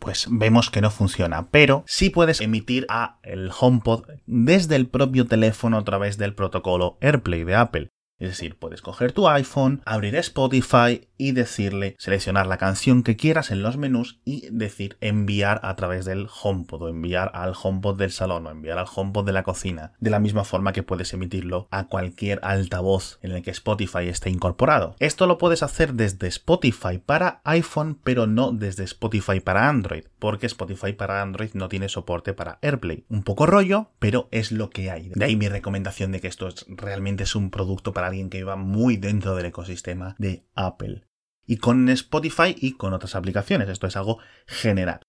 Pues 0.00 0.26
vemos 0.30 0.70
que 0.70 0.80
no 0.80 0.90
funciona, 0.90 1.50
pero 1.50 1.84
sí 1.86 2.08
puedes 2.08 2.40
emitir 2.40 2.86
a 2.88 3.18
el 3.22 3.50
HomePod 3.56 4.06
desde 4.26 4.76
el 4.76 4.88
propio 4.88 5.26
teléfono 5.26 5.76
a 5.76 5.84
través 5.84 6.16
del 6.16 6.34
protocolo 6.34 6.96
AirPlay 7.02 7.44
de 7.44 7.54
Apple. 7.54 7.90
Es 8.20 8.28
decir, 8.28 8.56
puedes 8.56 8.82
coger 8.82 9.12
tu 9.12 9.28
iPhone, 9.28 9.80
abrir 9.86 10.14
Spotify 10.16 11.08
y 11.16 11.32
decirle, 11.32 11.96
seleccionar 11.98 12.46
la 12.46 12.58
canción 12.58 13.02
que 13.02 13.16
quieras 13.16 13.50
en 13.50 13.62
los 13.62 13.76
menús 13.76 14.20
y 14.24 14.48
decir 14.50 14.96
enviar 15.00 15.60
a 15.62 15.74
través 15.74 16.04
del 16.04 16.28
HomePod 16.42 16.82
o 16.82 16.88
enviar 16.88 17.30
al 17.34 17.54
HomePod 17.60 17.96
del 17.98 18.12
salón 18.12 18.46
o 18.46 18.50
enviar 18.50 18.78
al 18.78 18.86
HomePod 18.94 19.24
de 19.24 19.32
la 19.32 19.42
cocina, 19.42 19.92
de 20.00 20.10
la 20.10 20.18
misma 20.18 20.44
forma 20.44 20.72
que 20.72 20.82
puedes 20.82 21.12
emitirlo 21.14 21.66
a 21.70 21.88
cualquier 21.88 22.40
altavoz 22.42 23.18
en 23.22 23.32
el 23.32 23.42
que 23.42 23.50
Spotify 23.50 24.08
esté 24.08 24.30
incorporado. 24.30 24.96
Esto 24.98 25.26
lo 25.26 25.38
puedes 25.38 25.62
hacer 25.62 25.94
desde 25.94 26.28
Spotify 26.28 26.98
para 26.98 27.40
iPhone, 27.44 27.98
pero 28.02 28.26
no 28.26 28.52
desde 28.52 28.84
Spotify 28.84 29.40
para 29.40 29.68
Android, 29.68 30.04
porque 30.18 30.46
Spotify 30.46 30.92
para 30.92 31.22
Android 31.22 31.50
no 31.54 31.68
tiene 31.68 31.88
soporte 31.88 32.34
para 32.34 32.58
AirPlay. 32.60 33.04
Un 33.08 33.22
poco 33.22 33.46
rollo, 33.46 33.90
pero 33.98 34.28
es 34.30 34.52
lo 34.52 34.68
que 34.68 34.90
hay. 34.90 35.10
De 35.14 35.24
ahí 35.24 35.36
mi 35.36 35.48
recomendación 35.48 36.12
de 36.12 36.20
que 36.20 36.28
esto 36.28 36.48
realmente 36.68 37.24
es 37.24 37.34
un 37.34 37.50
producto 37.50 37.92
para 37.92 38.09
alguien 38.10 38.30
que 38.30 38.38
viva 38.38 38.56
muy 38.56 38.96
dentro 38.96 39.34
del 39.34 39.46
ecosistema 39.46 40.14
de 40.18 40.44
Apple. 40.54 41.04
Y 41.46 41.56
con 41.56 41.88
Spotify 41.88 42.54
y 42.56 42.76
con 42.76 42.92
otras 42.92 43.16
aplicaciones. 43.16 43.68
Esto 43.68 43.86
es 43.86 43.96
algo 43.96 44.18
general. 44.46 45.00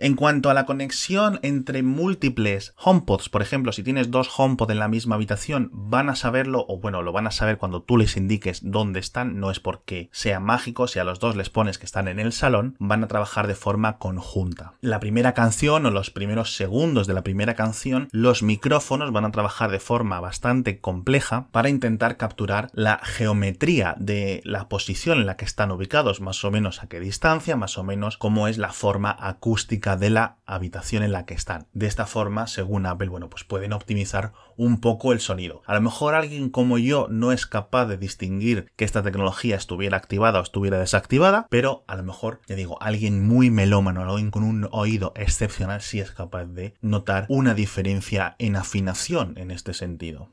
En 0.00 0.14
cuanto 0.14 0.48
a 0.48 0.54
la 0.54 0.64
conexión 0.64 1.40
entre 1.42 1.82
múltiples 1.82 2.72
HomePods, 2.76 3.28
por 3.30 3.42
ejemplo, 3.42 3.72
si 3.72 3.82
tienes 3.82 4.12
dos 4.12 4.30
HomePod 4.36 4.70
en 4.70 4.78
la 4.78 4.86
misma 4.86 5.16
habitación, 5.16 5.70
van 5.72 6.08
a 6.08 6.14
saberlo, 6.14 6.64
o 6.68 6.78
bueno, 6.78 7.02
lo 7.02 7.10
van 7.10 7.26
a 7.26 7.32
saber 7.32 7.58
cuando 7.58 7.82
tú 7.82 7.96
les 7.96 8.16
indiques 8.16 8.60
dónde 8.62 9.00
están, 9.00 9.40
no 9.40 9.50
es 9.50 9.58
porque 9.58 10.08
sea 10.12 10.38
mágico, 10.38 10.86
si 10.86 11.00
a 11.00 11.04
los 11.04 11.18
dos 11.18 11.34
les 11.34 11.50
pones 11.50 11.78
que 11.78 11.84
están 11.86 12.06
en 12.06 12.20
el 12.20 12.32
salón, 12.32 12.76
van 12.78 13.02
a 13.02 13.08
trabajar 13.08 13.48
de 13.48 13.56
forma 13.56 13.98
conjunta. 13.98 14.74
La 14.80 15.00
primera 15.00 15.34
canción 15.34 15.84
o 15.84 15.90
los 15.90 16.10
primeros 16.10 16.54
segundos 16.54 17.08
de 17.08 17.14
la 17.14 17.24
primera 17.24 17.54
canción, 17.54 18.08
los 18.12 18.44
micrófonos 18.44 19.10
van 19.10 19.24
a 19.24 19.32
trabajar 19.32 19.72
de 19.72 19.80
forma 19.80 20.20
bastante 20.20 20.78
compleja 20.78 21.48
para 21.50 21.70
intentar 21.70 22.16
capturar 22.16 22.70
la 22.72 23.00
geometría 23.02 23.96
de 23.98 24.42
la 24.44 24.68
posición 24.68 25.18
en 25.18 25.26
la 25.26 25.36
que 25.36 25.44
están 25.44 25.72
ubicados, 25.72 26.20
más 26.20 26.44
o 26.44 26.52
menos 26.52 26.84
a 26.84 26.86
qué 26.86 27.00
distancia, 27.00 27.56
más 27.56 27.78
o 27.78 27.82
menos 27.82 28.16
cómo 28.16 28.46
es 28.46 28.58
la 28.58 28.72
forma 28.72 29.16
acústica 29.18 29.87
de 29.96 30.10
la 30.10 30.38
habitación 30.46 31.02
en 31.02 31.12
la 31.12 31.24
que 31.26 31.34
están. 31.34 31.66
De 31.72 31.86
esta 31.86 32.06
forma, 32.06 32.46
según 32.46 32.86
Apple, 32.86 33.08
bueno, 33.08 33.30
pues 33.30 33.44
pueden 33.44 33.72
optimizar 33.72 34.32
un 34.56 34.80
poco 34.80 35.12
el 35.12 35.20
sonido. 35.20 35.62
A 35.66 35.74
lo 35.74 35.80
mejor 35.80 36.14
alguien 36.14 36.50
como 36.50 36.78
yo 36.78 37.06
no 37.10 37.32
es 37.32 37.46
capaz 37.46 37.86
de 37.86 37.96
distinguir 37.96 38.70
que 38.76 38.84
esta 38.84 39.02
tecnología 39.02 39.56
estuviera 39.56 39.96
activada 39.96 40.40
o 40.40 40.42
estuviera 40.42 40.78
desactivada, 40.78 41.46
pero 41.50 41.84
a 41.86 41.96
lo 41.96 42.02
mejor, 42.02 42.40
ya 42.46 42.56
digo, 42.56 42.80
alguien 42.82 43.26
muy 43.26 43.50
melómano, 43.50 44.02
alguien 44.02 44.30
con 44.30 44.42
un 44.42 44.68
oído 44.72 45.12
excepcional 45.16 45.80
sí 45.80 46.00
es 46.00 46.10
capaz 46.10 46.46
de 46.46 46.74
notar 46.80 47.26
una 47.28 47.54
diferencia 47.54 48.36
en 48.38 48.56
afinación 48.56 49.34
en 49.38 49.50
este 49.50 49.74
sentido. 49.74 50.32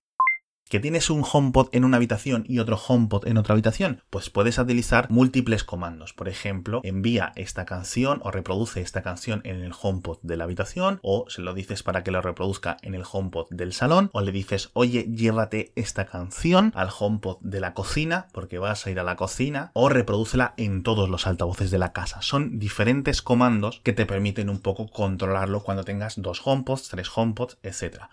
¿Que 0.67 0.80
tienes 0.80 1.12
un 1.12 1.23
HomePod 1.23 1.69
en 1.73 1.86
una 1.86 1.97
habitación 1.97 2.43
y 2.47 2.58
otro 2.58 2.75
HomePod 2.75 3.28
en 3.28 3.38
otra 3.38 3.54
habitación? 3.54 4.01
Pues 4.10 4.32
puedes 4.32 4.58
utilizar 4.58 5.12
múltiples 5.12 5.63
comandos. 5.63 6.13
Por 6.13 6.28
ejemplo, 6.28 6.82
envía 6.84 7.34
esta 7.36 7.65
canción 7.65 8.19
o 8.23 8.32
reproduce 8.32 8.82
esta 8.82 9.04
canción 9.04 9.41
en 9.43 9.58
el 9.62 9.73
HomePod 9.80 10.17
de 10.23 10.38
la 10.38 10.45
habitación 10.45 10.99
o 11.04 11.25
se 11.30 11.43
lo 11.43 11.54
dices 11.54 11.84
para 11.84 12.04
que 12.04 12.10
lo 12.10 12.19
reproduzca 12.19 12.78
en 12.82 12.95
el 12.95 13.04
HomePod 13.10 13.45
del 13.51 13.73
salón 13.73 14.10
o 14.12 14.21
le 14.21 14.32
dices, 14.32 14.71
oye, 14.73 15.04
llévate 15.04 15.71
esta 15.75 16.08
canción 16.08 16.71
al 16.73 16.89
HomePod 16.89 17.38
de 17.41 17.60
la 17.60 17.75
cocina 17.75 18.28
porque 18.34 18.58
vas 18.58 18.88
a 18.88 18.89
ir 18.89 18.99
a 18.99 19.04
la 19.04 19.17
cocina 19.17 19.69
o 19.73 19.88
reprodúcela 19.88 20.56
en 20.58 20.82
todos 20.82 21.10
los 21.10 21.28
altavoces 21.28 21.69
de 21.69 21.78
la 21.78 21.93
casa. 21.93 22.23
Son 22.23 22.58
diferentes 22.58 23.21
comandos 23.21 23.82
que 23.84 23.93
te 23.93 24.08
permiten 24.08 24.49
un 24.49 24.62
poco 24.62 24.88
controlarlo 24.88 25.62
cuando 25.62 25.84
tengas 25.84 26.19
dos 26.19 26.41
HomePods, 26.43 26.89
tres 26.89 27.08
HomePods, 27.15 27.60
etc. 27.62 28.06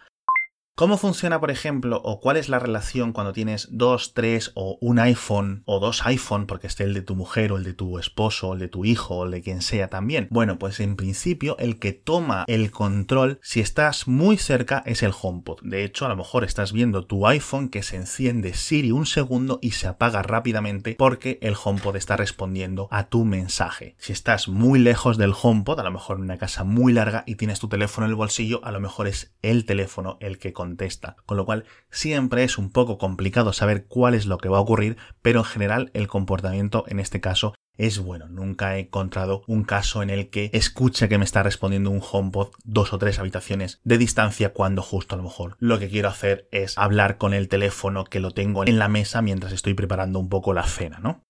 ¿Cómo 0.75 0.97
funciona, 0.97 1.39
por 1.39 1.51
ejemplo, 1.51 2.01
o 2.03 2.19
cuál 2.19 2.39
es 2.39 2.49
la 2.49 2.59
relación 2.59 3.13
cuando 3.13 3.35
tienes 3.35 3.69
dos, 3.71 4.15
tres 4.15 4.53
o 4.55 4.79
un 4.81 4.99
iPhone 4.99 5.63
o 5.67 5.81
dos 5.81 6.07
iPhone, 6.07 6.47
porque 6.47 6.67
esté 6.67 6.85
el 6.85 6.95
de 6.95 7.03
tu 7.03 7.15
mujer 7.15 7.53
o 7.53 7.59
el 7.59 7.63
de 7.65 7.75
tu 7.75 7.99
esposo 7.99 8.49
o 8.49 8.55
el 8.55 8.59
de 8.59 8.69
tu 8.69 8.87
hijo 8.87 9.17
o 9.17 9.27
el 9.27 9.33
de 9.33 9.43
quien 9.43 9.61
sea 9.61 9.89
también? 9.89 10.29
Bueno, 10.31 10.59
pues 10.59 10.81
en 10.81 10.97
principio 10.97 11.59
el 11.59 11.79
que 11.79 11.93
toma 11.93 12.45
el 12.47 12.71
control 12.71 13.39
si 13.43 13.61
estás 13.61 14.09
muy 14.09 14.39
cerca 14.39 14.83
es 14.87 15.03
el 15.03 15.13
HomePod. 15.13 15.61
De 15.61 15.85
hecho, 15.85 16.07
a 16.07 16.09
lo 16.09 16.17
mejor 16.17 16.43
estás 16.43 16.73
viendo 16.73 17.05
tu 17.05 17.27
iPhone 17.27 17.69
que 17.69 17.83
se 17.83 17.97
enciende 17.97 18.55
Siri 18.55 18.93
un 18.93 19.05
segundo 19.05 19.59
y 19.61 19.73
se 19.73 19.89
apaga 19.89 20.23
rápidamente 20.23 20.95
porque 20.99 21.39
el 21.43 21.55
HomePod 21.63 21.97
está 21.97 22.17
respondiendo 22.17 22.89
a 22.91 23.11
tu 23.11 23.27
mensaje. 23.27 23.95
Si 23.99 24.15
estás 24.15 24.49
muy 24.49 24.79
lejos 24.79 25.19
del 25.19 25.35
HomePod, 25.39 25.81
a 25.81 25.85
lo 25.85 25.91
mejor 25.91 26.17
en 26.17 26.23
una 26.23 26.39
casa 26.39 26.65
muy 26.65 26.95
larga 26.95 27.25
y 27.27 27.35
tienes 27.35 27.61
tu 27.61 27.69
teléfono 27.69 28.07
en 28.07 28.13
el 28.13 28.17
bolsillo, 28.17 28.65
a 28.65 28.73
lo 28.73 28.81
mejor 28.81 29.07
es 29.07 29.35
el 29.43 29.67
teléfono 29.67 30.17
el 30.21 30.39
que 30.39 30.55
contesta. 30.63 31.17
Con 31.27 31.37
lo 31.37 31.45
cual 31.45 31.65
siempre 31.91 32.45
es 32.45 32.57
un 32.57 32.71
poco 32.71 32.97
complicado 32.97 33.53
saber 33.53 33.87
cuál 33.87 34.15
es 34.15 34.27
lo 34.27 34.39
que 34.39 34.49
va 34.49 34.59
a 34.59 34.61
ocurrir, 34.61 34.97
pero 35.21 35.41
en 35.41 35.45
general 35.45 35.91
el 35.93 36.07
comportamiento 36.07 36.85
en 36.87 37.01
este 37.01 37.21
caso 37.21 37.55
es 37.77 37.99
bueno. 37.99 38.29
Nunca 38.29 38.77
he 38.77 38.81
encontrado 38.81 39.43
un 39.49 39.65
caso 39.65 40.05
en 40.05 40.11
el 40.11 40.31
que 40.31 40.51
escuche 40.53 41.09
que 41.09 41.19
me 41.19 41.25
está 41.25 41.43
respondiendo 41.43 41.91
un 41.91 42.01
HomePod 42.01 42.51
dos 42.63 42.93
o 42.93 42.99
tres 42.99 43.19
habitaciones 43.19 43.81
de 43.83 43.99
distancia 43.99 44.53
cuando 44.53 44.83
justo 44.83 45.17
a 45.17 45.19
lo 45.19 45.25
mejor 45.25 45.57
lo 45.59 45.81
que 45.81 45.89
quiero 45.89 46.09
hacer 46.09 46.49
es 46.53 46.79
hablar 46.79 47.19
con 47.19 47.35
el 47.35 47.49
teléfono 47.49 48.05
que 48.05 48.21
lo 48.21 48.31
tengo 48.31 48.65
en 48.65 48.79
la 48.79 48.89
mesa 48.89 49.21
mientras 49.21 49.53
estoy 49.53 49.75
preparando 49.75 50.21
un 50.21 50.29
poco 50.29 50.53
la 50.53 50.65
cena, 50.65 51.01
¿no? 51.01 51.25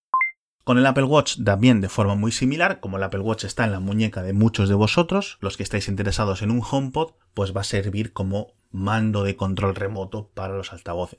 Con 0.64 0.78
el 0.78 0.86
Apple 0.86 1.04
Watch 1.04 1.42
también 1.42 1.80
de 1.80 1.88
forma 1.88 2.14
muy 2.14 2.30
similar, 2.30 2.78
como 2.78 2.96
el 2.96 3.02
Apple 3.02 3.20
Watch 3.20 3.42
está 3.42 3.64
en 3.64 3.72
la 3.72 3.80
muñeca 3.80 4.22
de 4.22 4.32
muchos 4.32 4.68
de 4.68 4.76
vosotros, 4.76 5.38
los 5.40 5.56
que 5.56 5.64
estáis 5.64 5.88
interesados 5.88 6.40
en 6.40 6.52
un 6.52 6.62
HomePod, 6.62 7.14
pues 7.34 7.54
va 7.56 7.62
a 7.62 7.64
servir 7.64 8.12
como 8.12 8.52
mando 8.70 9.24
de 9.24 9.34
control 9.34 9.74
remoto 9.74 10.30
para 10.34 10.56
los 10.56 10.72
altavoces. 10.72 11.18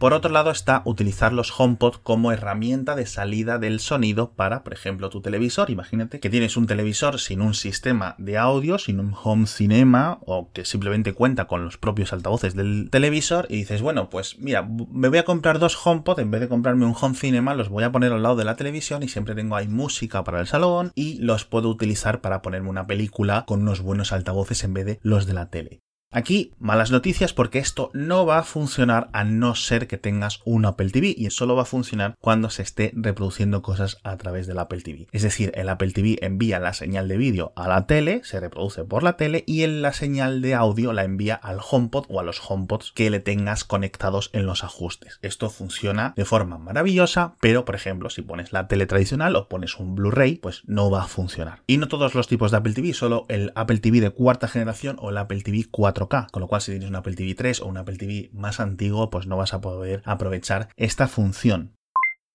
Por 0.00 0.14
otro 0.14 0.30
lado 0.30 0.50
está 0.50 0.80
utilizar 0.86 1.34
los 1.34 1.52
HomePod 1.60 1.96
como 2.02 2.32
herramienta 2.32 2.96
de 2.96 3.04
salida 3.04 3.58
del 3.58 3.80
sonido 3.80 4.30
para, 4.30 4.64
por 4.64 4.72
ejemplo, 4.72 5.10
tu 5.10 5.20
televisor. 5.20 5.68
Imagínate 5.68 6.20
que 6.20 6.30
tienes 6.30 6.56
un 6.56 6.66
televisor 6.66 7.20
sin 7.20 7.42
un 7.42 7.52
sistema 7.52 8.14
de 8.16 8.38
audio, 8.38 8.78
sin 8.78 8.98
un 8.98 9.14
home 9.22 9.46
cinema 9.46 10.18
o 10.24 10.48
que 10.54 10.64
simplemente 10.64 11.12
cuenta 11.12 11.46
con 11.46 11.66
los 11.66 11.76
propios 11.76 12.14
altavoces 12.14 12.54
del 12.54 12.88
televisor 12.90 13.44
y 13.50 13.56
dices, 13.56 13.82
bueno, 13.82 14.08
pues 14.08 14.38
mira, 14.38 14.66
me 14.90 15.10
voy 15.10 15.18
a 15.18 15.26
comprar 15.26 15.58
dos 15.58 15.78
HomePod 15.84 16.20
en 16.20 16.30
vez 16.30 16.40
de 16.40 16.48
comprarme 16.48 16.86
un 16.86 16.96
home 16.98 17.14
cinema, 17.14 17.54
los 17.54 17.68
voy 17.68 17.84
a 17.84 17.92
poner 17.92 18.10
al 18.14 18.22
lado 18.22 18.36
de 18.36 18.46
la 18.46 18.56
televisión 18.56 19.02
y 19.02 19.08
siempre 19.08 19.34
tengo 19.34 19.54
ahí 19.54 19.68
música 19.68 20.24
para 20.24 20.40
el 20.40 20.46
salón 20.46 20.92
y 20.94 21.18
los 21.18 21.44
puedo 21.44 21.68
utilizar 21.68 22.22
para 22.22 22.40
ponerme 22.40 22.70
una 22.70 22.86
película 22.86 23.44
con 23.46 23.60
unos 23.60 23.82
buenos 23.82 24.12
altavoces 24.12 24.64
en 24.64 24.72
vez 24.72 24.86
de 24.86 24.98
los 25.02 25.26
de 25.26 25.34
la 25.34 25.50
tele. 25.50 25.82
Aquí, 26.12 26.54
malas 26.58 26.90
noticias 26.90 27.32
porque 27.32 27.60
esto 27.60 27.92
no 27.94 28.26
va 28.26 28.38
a 28.38 28.42
funcionar 28.42 29.10
a 29.12 29.22
no 29.22 29.54
ser 29.54 29.86
que 29.86 29.96
tengas 29.96 30.40
un 30.44 30.66
Apple 30.66 30.90
TV 30.90 31.14
y 31.16 31.30
solo 31.30 31.54
va 31.54 31.62
a 31.62 31.66
funcionar 31.66 32.16
cuando 32.20 32.50
se 32.50 32.62
esté 32.62 32.90
reproduciendo 32.96 33.62
cosas 33.62 33.98
a 34.02 34.16
través 34.16 34.48
del 34.48 34.58
Apple 34.58 34.80
TV. 34.80 35.06
Es 35.12 35.22
decir, 35.22 35.52
el 35.54 35.68
Apple 35.68 35.92
TV 35.92 36.18
envía 36.20 36.58
la 36.58 36.72
señal 36.72 37.06
de 37.06 37.16
vídeo 37.16 37.52
a 37.54 37.68
la 37.68 37.86
tele, 37.86 38.22
se 38.24 38.40
reproduce 38.40 38.82
por 38.82 39.04
la 39.04 39.16
tele 39.16 39.44
y 39.46 39.62
en 39.62 39.82
la 39.82 39.92
señal 39.92 40.42
de 40.42 40.56
audio 40.56 40.92
la 40.92 41.04
envía 41.04 41.36
al 41.36 41.60
HomePod 41.60 42.06
o 42.08 42.18
a 42.18 42.24
los 42.24 42.42
HomePods 42.44 42.90
que 42.90 43.08
le 43.08 43.20
tengas 43.20 43.62
conectados 43.62 44.30
en 44.32 44.46
los 44.46 44.64
ajustes. 44.64 45.20
Esto 45.22 45.48
funciona 45.48 46.12
de 46.16 46.24
forma 46.24 46.58
maravillosa, 46.58 47.36
pero 47.40 47.64
por 47.64 47.76
ejemplo, 47.76 48.10
si 48.10 48.22
pones 48.22 48.52
la 48.52 48.66
tele 48.66 48.86
tradicional 48.86 49.36
o 49.36 49.46
pones 49.46 49.78
un 49.78 49.94
Blu-ray, 49.94 50.38
pues 50.38 50.62
no 50.66 50.90
va 50.90 51.04
a 51.04 51.06
funcionar. 51.06 51.62
Y 51.68 51.76
no 51.76 51.86
todos 51.86 52.16
los 52.16 52.26
tipos 52.26 52.50
de 52.50 52.56
Apple 52.56 52.72
TV, 52.72 52.94
solo 52.94 53.26
el 53.28 53.52
Apple 53.54 53.78
TV 53.78 54.00
de 54.00 54.10
cuarta 54.10 54.48
generación 54.48 54.96
o 54.98 55.10
el 55.10 55.16
Apple 55.16 55.42
TV 55.42 55.66
4 55.70 55.99
con 56.08 56.40
lo 56.40 56.48
cual 56.48 56.60
si 56.60 56.72
tienes 56.72 56.88
un 56.88 56.96
Apple 56.96 57.14
TV 57.14 57.34
3 57.34 57.60
o 57.60 57.66
un 57.66 57.76
Apple 57.76 57.96
TV 57.96 58.30
más 58.32 58.60
antiguo, 58.60 59.10
pues 59.10 59.26
no 59.26 59.36
vas 59.36 59.54
a 59.54 59.60
poder 59.60 60.02
aprovechar 60.04 60.68
esta 60.76 61.08
función. 61.08 61.74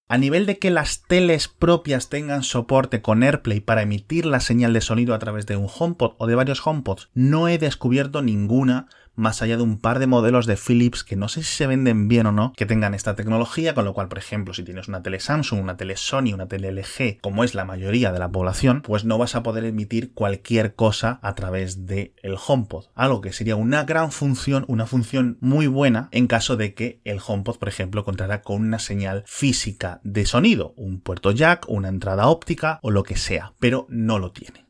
A 0.07 0.19
nivel 0.19 0.45
de 0.45 0.59
que 0.59 0.69
las 0.69 1.01
teles 1.07 1.47
propias 1.47 2.09
tengan 2.09 2.43
soporte 2.43 3.01
con 3.01 3.23
AirPlay 3.23 3.59
para 3.59 3.81
emitir 3.81 4.27
la 4.27 4.39
señal 4.39 4.71
de 4.71 4.81
sonido 4.81 5.15
a 5.15 5.19
través 5.19 5.47
de 5.47 5.57
un 5.57 5.67
HomePod 5.67 6.13
o 6.19 6.27
de 6.27 6.35
varios 6.35 6.65
HomePods, 6.65 7.09
no 7.15 7.47
he 7.47 7.57
descubierto 7.57 8.21
ninguna 8.21 8.87
más 9.15 9.41
allá 9.41 9.57
de 9.57 9.63
un 9.63 9.79
par 9.79 9.99
de 9.99 10.07
modelos 10.07 10.45
de 10.45 10.57
Philips 10.57 11.03
que 11.03 11.15
no 11.15 11.27
sé 11.27 11.43
si 11.43 11.55
se 11.55 11.67
venden 11.67 12.07
bien 12.07 12.27
o 12.27 12.31
no, 12.31 12.53
que 12.55 12.65
tengan 12.65 12.93
esta 12.93 13.15
tecnología, 13.15 13.73
con 13.73 13.85
lo 13.85 13.93
cual, 13.93 14.07
por 14.07 14.17
ejemplo, 14.17 14.53
si 14.53 14.63
tienes 14.63 14.87
una 14.87 15.03
tele 15.03 15.19
Samsung, 15.19 15.61
una 15.61 15.77
tele 15.77 15.97
Sony, 15.97 16.33
una 16.33 16.47
tele 16.47 16.71
LG, 16.71 17.19
como 17.21 17.43
es 17.43 17.55
la 17.55 17.65
mayoría 17.65 18.11
de 18.11 18.19
la 18.19 18.31
población, 18.31 18.81
pues 18.81 19.05
no 19.05 19.17
vas 19.17 19.35
a 19.35 19.43
poder 19.43 19.65
emitir 19.65 20.13
cualquier 20.13 20.75
cosa 20.75 21.19
a 21.21 21.35
través 21.35 21.85
del 21.85 22.13
el 22.21 22.35
HomePod, 22.45 22.85
algo 22.95 23.21
que 23.21 23.33
sería 23.33 23.55
una 23.55 23.83
gran 23.83 24.11
función, 24.11 24.65
una 24.67 24.85
función 24.85 25.37
muy 25.41 25.67
buena 25.67 26.09
en 26.11 26.27
caso 26.27 26.57
de 26.57 26.73
que 26.73 27.01
el 27.03 27.19
HomePod, 27.25 27.57
por 27.57 27.69
ejemplo, 27.69 28.03
contara 28.03 28.41
con 28.41 28.61
una 28.61 28.79
señal 28.79 29.23
física 29.25 30.01
de 30.03 30.25
sonido, 30.25 30.73
un 30.75 31.01
puerto 31.01 31.31
jack, 31.31 31.65
una 31.67 31.89
entrada 31.89 32.27
óptica 32.27 32.79
o 32.81 32.91
lo 32.91 33.03
que 33.03 33.15
sea, 33.15 33.53
pero 33.59 33.85
no 33.89 34.19
lo 34.19 34.31
tiene. 34.31 34.64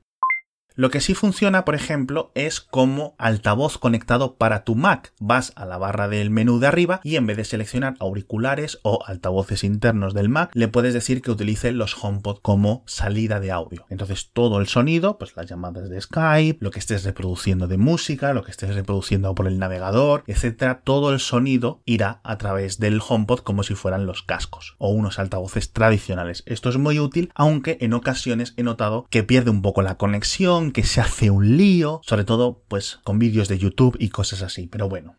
Lo 0.77 0.89
que 0.89 0.99
sí 0.99 1.13
funciona, 1.13 1.63
por 1.63 1.73
ejemplo, 1.73 2.31
es 2.35 2.59
como 2.59 3.15
altavoz 3.17 3.77
conectado 3.77 4.35
para 4.35 4.65
tu 4.65 4.75
Mac. 4.75 5.13
Vas 5.21 5.53
a 5.55 5.65
la 5.65 5.77
barra 5.77 6.09
del 6.09 6.29
menú 6.29 6.59
de 6.59 6.67
arriba 6.67 6.99
y 7.01 7.15
en 7.15 7.25
vez 7.25 7.37
de 7.37 7.45
seleccionar 7.45 7.95
auriculares 7.99 8.79
o 8.83 8.99
altavoces 9.05 9.63
internos 9.63 10.13
del 10.13 10.27
Mac, 10.27 10.51
le 10.53 10.67
puedes 10.67 10.93
decir 10.93 11.21
que 11.21 11.31
utilice 11.31 11.71
los 11.71 11.95
HomePod 12.03 12.39
como 12.41 12.83
salida 12.87 13.39
de 13.39 13.51
audio. 13.51 13.85
Entonces 13.89 14.31
todo 14.33 14.59
el 14.59 14.67
sonido, 14.67 15.17
pues 15.17 15.37
las 15.37 15.45
llamadas 15.45 15.89
de 15.89 16.01
Skype, 16.01 16.57
lo 16.59 16.71
que 16.71 16.79
estés 16.79 17.05
reproduciendo 17.05 17.67
de 17.67 17.77
música, 17.77 18.33
lo 18.33 18.43
que 18.43 18.51
estés 18.51 18.75
reproduciendo 18.75 19.33
por 19.33 19.47
el 19.47 19.59
navegador, 19.59 20.25
etcétera, 20.27 20.81
todo 20.83 21.13
el 21.13 21.21
sonido 21.21 21.81
irá 21.85 22.19
a 22.25 22.37
través 22.37 22.79
del 22.79 22.99
HomePod 23.07 23.39
como 23.39 23.63
si 23.63 23.75
fueran 23.75 24.05
los 24.05 24.23
cascos 24.23 24.75
o 24.77 24.89
unos 24.89 25.19
altavoces 25.19 25.71
tradicionales. 25.71 26.43
Esto 26.45 26.67
es 26.67 26.77
muy 26.77 26.99
útil, 26.99 27.31
aunque 27.33 27.77
en 27.79 27.93
ocasiones 27.93 28.53
he 28.57 28.63
notado 28.63 29.07
que 29.09 29.23
pierde 29.23 29.51
un 29.51 29.61
poco 29.61 29.81
la 29.81 29.95
conexión 29.95 30.64
que 30.71 30.83
se 30.83 31.01
hace 31.01 31.29
un 31.29 31.57
lío, 31.57 32.01
sobre 32.03 32.23
todo 32.23 32.63
pues 32.67 32.99
con 33.03 33.19
vídeos 33.19 33.47
de 33.47 33.57
YouTube 33.57 33.97
y 33.99 34.09
cosas 34.09 34.41
así, 34.41 34.67
pero 34.67 34.89
bueno. 34.89 35.17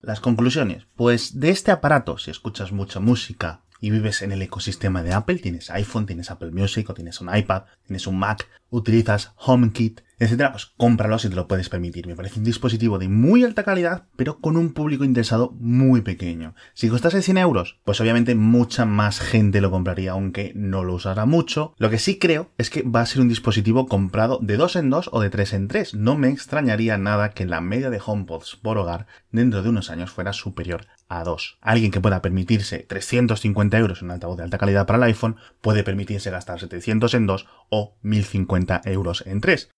Las 0.00 0.20
conclusiones, 0.20 0.86
pues 0.96 1.40
de 1.40 1.50
este 1.50 1.70
aparato, 1.70 2.16
si 2.16 2.30
escuchas 2.30 2.72
mucha 2.72 3.00
música 3.00 3.64
y 3.80 3.90
vives 3.90 4.22
en 4.22 4.32
el 4.32 4.42
ecosistema 4.42 5.02
de 5.02 5.12
Apple, 5.12 5.38
tienes 5.38 5.70
iPhone, 5.70 6.06
tienes 6.06 6.30
Apple 6.30 6.50
Music 6.50 6.88
o 6.90 6.94
tienes 6.94 7.20
un 7.20 7.34
iPad, 7.34 7.64
tienes 7.86 8.06
un 8.06 8.18
Mac, 8.18 8.46
utilizas 8.70 9.32
HomeKit, 9.36 10.02
etcétera, 10.18 10.52
pues 10.52 10.66
cómpralo 10.76 11.18
si 11.18 11.30
te 11.30 11.34
lo 11.34 11.48
puedes 11.48 11.70
permitir. 11.70 12.06
Me 12.06 12.14
parece 12.14 12.38
un 12.38 12.44
dispositivo 12.44 12.98
de 12.98 13.08
muy 13.08 13.42
alta 13.42 13.64
calidad, 13.64 14.04
pero 14.16 14.38
con 14.38 14.58
un 14.58 14.74
público 14.74 15.04
interesado 15.04 15.52
muy 15.58 16.02
pequeño. 16.02 16.54
Si 16.74 16.90
costase 16.90 17.22
100 17.22 17.38
euros, 17.38 17.80
pues 17.84 18.00
obviamente 18.02 18.34
mucha 18.34 18.84
más 18.84 19.18
gente 19.18 19.62
lo 19.62 19.70
compraría, 19.70 20.12
aunque 20.12 20.52
no 20.54 20.84
lo 20.84 20.94
usará 20.94 21.24
mucho. 21.24 21.74
Lo 21.78 21.88
que 21.88 21.98
sí 21.98 22.18
creo 22.18 22.50
es 22.58 22.68
que 22.68 22.82
va 22.82 23.00
a 23.00 23.06
ser 23.06 23.22
un 23.22 23.28
dispositivo 23.28 23.86
comprado 23.86 24.38
de 24.42 24.58
dos 24.58 24.76
en 24.76 24.90
dos 24.90 25.08
o 25.12 25.20
de 25.20 25.30
tres 25.30 25.54
en 25.54 25.68
tres. 25.68 25.94
No 25.94 26.16
me 26.16 26.28
extrañaría 26.28 26.98
nada 26.98 27.30
que 27.30 27.46
la 27.46 27.62
media 27.62 27.88
de 27.88 28.00
HomePods 28.04 28.56
por 28.56 28.76
hogar 28.76 29.06
dentro 29.32 29.62
de 29.62 29.70
unos 29.70 29.90
años 29.90 30.10
fuera 30.10 30.34
superior 30.34 30.86
a 31.10 31.22
2. 31.24 31.58
Alguien 31.60 31.90
que 31.90 32.00
pueda 32.00 32.22
permitirse 32.22 32.78
350 32.78 33.76
euros 33.76 34.00
en 34.00 34.06
un 34.06 34.12
altavoz 34.12 34.38
de 34.38 34.44
alta 34.44 34.56
calidad 34.56 34.86
para 34.86 34.96
el 34.96 35.02
iPhone 35.02 35.36
puede 35.60 35.84
permitirse 35.84 36.30
gastar 36.30 36.58
700 36.60 37.12
en 37.12 37.26
2 37.26 37.46
o 37.68 37.96
1050 38.00 38.80
euros 38.86 39.24
en 39.26 39.42
3. 39.42 39.70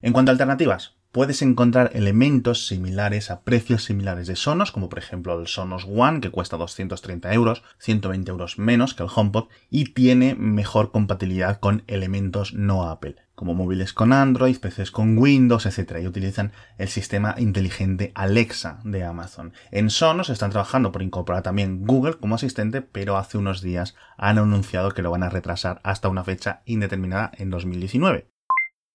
En 0.00 0.12
cuanto 0.12 0.30
a 0.30 0.32
alternativas, 0.32 0.96
puedes 1.12 1.42
encontrar 1.42 1.90
elementos 1.94 2.66
similares 2.66 3.30
a 3.30 3.42
precios 3.42 3.84
similares 3.84 4.26
de 4.26 4.34
Sonos, 4.34 4.72
como 4.72 4.88
por 4.88 4.98
ejemplo 4.98 5.38
el 5.38 5.46
Sonos 5.46 5.86
One, 5.88 6.20
que 6.20 6.30
cuesta 6.30 6.56
230 6.56 7.32
euros, 7.34 7.62
120 7.78 8.30
euros 8.30 8.58
menos 8.58 8.94
que 8.94 9.02
el 9.02 9.10
HomePod, 9.14 9.48
y 9.70 9.92
tiene 9.92 10.34
mejor 10.34 10.90
compatibilidad 10.90 11.60
con 11.60 11.84
elementos 11.86 12.54
no 12.54 12.88
Apple, 12.88 13.16
como 13.42 13.54
móviles 13.54 13.92
con 13.92 14.12
Android, 14.12 14.56
PCs 14.56 14.92
con 14.92 15.18
Windows, 15.18 15.66
etc. 15.66 15.96
Y 16.00 16.06
utilizan 16.06 16.52
el 16.78 16.86
sistema 16.86 17.34
inteligente 17.38 18.12
Alexa 18.14 18.78
de 18.84 19.02
Amazon. 19.02 19.52
En 19.72 19.90
Sonos 19.90 20.30
están 20.30 20.52
trabajando 20.52 20.92
por 20.92 21.02
incorporar 21.02 21.42
también 21.42 21.84
Google 21.84 22.18
como 22.18 22.36
asistente, 22.36 22.82
pero 22.82 23.16
hace 23.16 23.38
unos 23.38 23.60
días 23.60 23.96
han 24.16 24.38
anunciado 24.38 24.92
que 24.92 25.02
lo 25.02 25.10
van 25.10 25.24
a 25.24 25.28
retrasar 25.28 25.80
hasta 25.82 26.08
una 26.08 26.22
fecha 26.22 26.62
indeterminada 26.66 27.32
en 27.36 27.50
2019. 27.50 28.28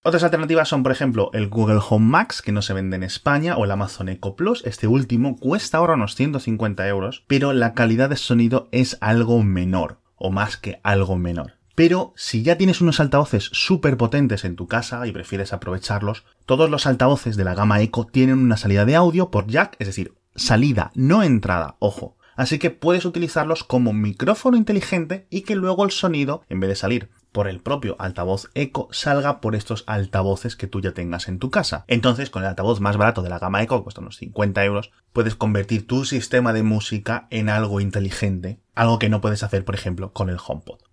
Otras 0.02 0.22
alternativas 0.22 0.66
son, 0.66 0.82
por 0.82 0.92
ejemplo, 0.92 1.28
el 1.34 1.50
Google 1.50 1.80
Home 1.86 2.06
Max, 2.06 2.40
que 2.40 2.52
no 2.52 2.62
se 2.62 2.72
vende 2.72 2.96
en 2.96 3.02
España, 3.02 3.58
o 3.58 3.66
el 3.66 3.70
Amazon 3.70 4.08
Echo 4.08 4.34
Plus. 4.34 4.64
Este 4.64 4.86
último 4.86 5.36
cuesta 5.36 5.76
ahora 5.76 5.92
unos 5.92 6.14
150 6.14 6.88
euros, 6.88 7.26
pero 7.26 7.52
la 7.52 7.74
calidad 7.74 8.08
de 8.08 8.16
sonido 8.16 8.70
es 8.72 8.96
algo 9.02 9.42
menor, 9.42 10.00
o 10.16 10.30
más 10.30 10.56
que 10.56 10.80
algo 10.84 11.18
menor. 11.18 11.57
Pero 11.78 12.12
si 12.16 12.42
ya 12.42 12.58
tienes 12.58 12.80
unos 12.80 12.98
altavoces 12.98 13.50
súper 13.52 13.96
potentes 13.96 14.44
en 14.44 14.56
tu 14.56 14.66
casa 14.66 15.06
y 15.06 15.12
prefieres 15.12 15.52
aprovecharlos, 15.52 16.24
todos 16.44 16.68
los 16.68 16.88
altavoces 16.88 17.36
de 17.36 17.44
la 17.44 17.54
gama 17.54 17.80
Echo 17.80 18.04
tienen 18.04 18.40
una 18.40 18.56
salida 18.56 18.84
de 18.84 18.96
audio 18.96 19.30
por 19.30 19.46
jack, 19.46 19.76
es 19.78 19.86
decir, 19.86 20.12
salida, 20.34 20.90
no 20.96 21.22
entrada, 21.22 21.76
ojo. 21.78 22.16
Así 22.34 22.58
que 22.58 22.70
puedes 22.70 23.04
utilizarlos 23.04 23.62
como 23.62 23.92
micrófono 23.92 24.56
inteligente 24.56 25.28
y 25.30 25.42
que 25.42 25.54
luego 25.54 25.84
el 25.84 25.92
sonido, 25.92 26.42
en 26.48 26.58
vez 26.58 26.70
de 26.70 26.74
salir 26.74 27.10
por 27.30 27.46
el 27.46 27.60
propio 27.60 27.94
altavoz 28.00 28.50
Echo 28.54 28.88
salga 28.90 29.40
por 29.40 29.54
estos 29.54 29.84
altavoces 29.86 30.56
que 30.56 30.66
tú 30.66 30.80
ya 30.80 30.94
tengas 30.94 31.28
en 31.28 31.38
tu 31.38 31.52
casa. 31.52 31.84
Entonces, 31.86 32.28
con 32.28 32.42
el 32.42 32.48
altavoz 32.48 32.80
más 32.80 32.96
barato 32.96 33.22
de 33.22 33.30
la 33.30 33.38
gama 33.38 33.62
Echo, 33.62 33.76
que 33.76 33.84
cuesta 33.84 34.00
unos 34.00 34.16
50 34.16 34.64
euros, 34.64 34.90
puedes 35.12 35.36
convertir 35.36 35.86
tu 35.86 36.04
sistema 36.04 36.52
de 36.52 36.64
música 36.64 37.28
en 37.30 37.48
algo 37.48 37.78
inteligente, 37.78 38.58
algo 38.74 38.98
que 38.98 39.08
no 39.08 39.20
puedes 39.20 39.44
hacer, 39.44 39.64
por 39.64 39.76
ejemplo, 39.76 40.12
con 40.12 40.28
el 40.28 40.38
HomePod. 40.44 40.87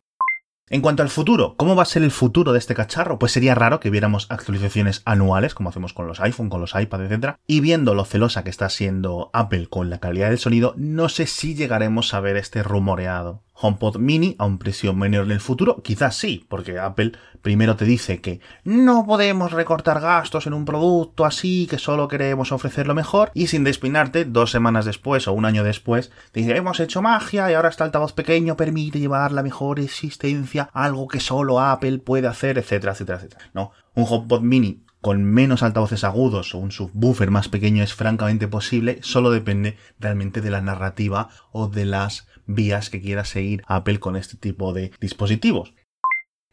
En 0.67 0.81
cuanto 0.81 1.03
al 1.03 1.09
futuro, 1.09 1.53
¿cómo 1.57 1.75
va 1.75 1.83
a 1.83 1.85
ser 1.85 2.01
el 2.01 2.09
futuro 2.09 2.51
de 2.51 2.57
este 2.57 2.73
cacharro? 2.73 3.19
Pues 3.19 3.31
sería 3.31 3.53
raro 3.53 3.79
que 3.79 3.91
viéramos 3.91 4.25
actualizaciones 4.31 5.03
anuales, 5.05 5.53
como 5.53 5.69
hacemos 5.69 5.93
con 5.93 6.07
los 6.07 6.19
iPhone, 6.21 6.49
con 6.49 6.59
los 6.59 6.73
iPad, 6.73 7.03
etc. 7.03 7.35
Y 7.45 7.59
viendo 7.59 7.93
lo 7.93 8.03
celosa 8.03 8.43
que 8.43 8.49
está 8.49 8.69
siendo 8.69 9.29
Apple 9.31 9.67
con 9.67 9.91
la 9.91 9.99
calidad 9.99 10.29
del 10.29 10.39
sonido, 10.39 10.73
no 10.75 11.07
sé 11.07 11.27
si 11.27 11.53
llegaremos 11.53 12.15
a 12.15 12.19
ver 12.19 12.35
este 12.35 12.63
rumoreado 12.63 13.43
HomePod 13.55 13.97
mini 13.97 14.35
a 14.37 14.45
un 14.45 14.57
precio 14.57 14.93
menor 14.93 15.25
en 15.25 15.31
el 15.31 15.39
futuro? 15.39 15.81
Quizás 15.81 16.15
sí, 16.15 16.45
porque 16.49 16.77
Apple 16.77 17.13
primero 17.45 17.75
te 17.75 17.85
dice 17.85 18.21
que 18.21 18.39
no 18.63 19.05
podemos 19.05 19.51
recortar 19.51 20.01
gastos 20.01 20.47
en 20.47 20.55
un 20.55 20.65
producto 20.65 21.25
así, 21.25 21.67
que 21.69 21.77
solo 21.77 22.07
queremos 22.07 22.51
ofrecer 22.51 22.87
lo 22.87 22.95
mejor, 22.95 23.29
y 23.35 23.45
sin 23.45 23.63
despinarte, 23.63 24.25
dos 24.25 24.49
semanas 24.49 24.83
después 24.83 25.27
o 25.27 25.33
un 25.33 25.45
año 25.45 25.63
después, 25.63 26.11
te 26.31 26.39
dice 26.39 26.57
hemos 26.57 26.79
hecho 26.79 27.03
magia 27.03 27.51
y 27.51 27.53
ahora 27.53 27.69
este 27.69 27.83
altavoz 27.83 28.13
pequeño 28.13 28.57
permite 28.57 28.99
llevar 28.99 29.31
la 29.31 29.43
mejor 29.43 29.79
existencia, 29.79 30.71
algo 30.73 31.07
que 31.07 31.19
solo 31.19 31.59
Apple 31.59 31.99
puede 31.99 32.25
hacer, 32.25 32.57
etcétera, 32.57 32.93
etcétera, 32.93 33.19
etcétera. 33.19 33.45
No, 33.53 33.73
un 33.93 34.07
HomePod 34.09 34.41
mini 34.41 34.83
con 34.99 35.23
menos 35.23 35.61
altavoces 35.61 36.03
agudos 36.03 36.55
o 36.55 36.57
un 36.57 36.71
subwoofer 36.71 37.29
más 37.29 37.47
pequeño 37.47 37.83
es 37.83 37.93
francamente 37.93 38.47
posible, 38.47 38.97
solo 39.03 39.29
depende 39.29 39.77
realmente 39.99 40.41
de 40.41 40.49
la 40.49 40.61
narrativa 40.61 41.29
o 41.51 41.67
de 41.67 41.85
las 41.85 42.27
vías 42.47 42.89
que 42.89 43.01
quiera 43.01 43.23
seguir 43.23 43.61
Apple 43.67 43.99
con 43.99 44.15
este 44.15 44.35
tipo 44.35 44.73
de 44.73 44.93
dispositivos. 44.99 45.75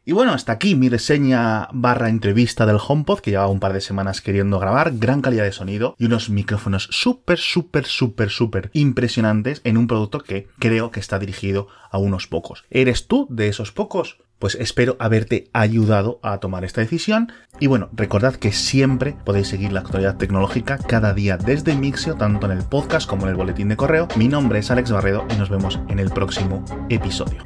Y 0.04 0.10
bueno, 0.10 0.32
hasta 0.32 0.50
aquí 0.50 0.74
mi 0.74 0.88
reseña 0.88 1.68
barra 1.72 2.08
entrevista 2.08 2.66
del 2.66 2.80
HomePod 2.84 3.20
que 3.20 3.30
llevaba 3.30 3.52
un 3.52 3.60
par 3.60 3.72
de 3.72 3.80
semanas 3.80 4.20
queriendo 4.20 4.58
grabar, 4.58 4.94
gran 4.96 5.22
calidad 5.22 5.44
de 5.44 5.52
sonido 5.52 5.94
y 5.96 6.06
unos 6.06 6.28
micrófonos 6.28 6.88
súper, 6.90 7.38
súper, 7.38 7.84
súper, 7.86 8.30
súper 8.30 8.70
impresionantes 8.72 9.60
en 9.62 9.76
un 9.76 9.86
producto 9.86 10.18
que 10.18 10.48
creo 10.58 10.90
que 10.90 10.98
está 10.98 11.20
dirigido 11.20 11.68
a 11.92 11.98
unos 11.98 12.26
pocos. 12.26 12.64
¿Eres 12.68 13.06
tú 13.06 13.28
de 13.30 13.46
esos 13.46 13.70
pocos? 13.70 14.18
Pues 14.40 14.56
espero 14.56 14.96
haberte 14.98 15.48
ayudado 15.52 16.18
a 16.24 16.38
tomar 16.38 16.64
esta 16.64 16.80
decisión. 16.80 17.30
Y 17.60 17.68
bueno, 17.68 17.88
recordad 17.92 18.34
que 18.34 18.50
siempre 18.50 19.14
podéis 19.24 19.46
seguir 19.46 19.72
la 19.72 19.80
actualidad 19.80 20.16
tecnológica 20.16 20.78
cada 20.78 21.14
día 21.14 21.36
desde 21.36 21.76
Mixio, 21.76 22.16
tanto 22.16 22.50
en 22.50 22.58
el 22.58 22.64
podcast 22.64 23.08
como 23.08 23.22
en 23.22 23.28
el 23.28 23.36
boletín 23.36 23.68
de 23.68 23.76
correo. 23.76 24.08
Mi 24.16 24.26
nombre 24.26 24.58
es 24.58 24.70
Alex 24.72 24.90
Barredo 24.90 25.24
y 25.32 25.36
nos 25.36 25.48
vemos 25.48 25.78
en 25.88 26.00
el 26.00 26.10
próximo 26.10 26.64
episodio. 26.88 27.44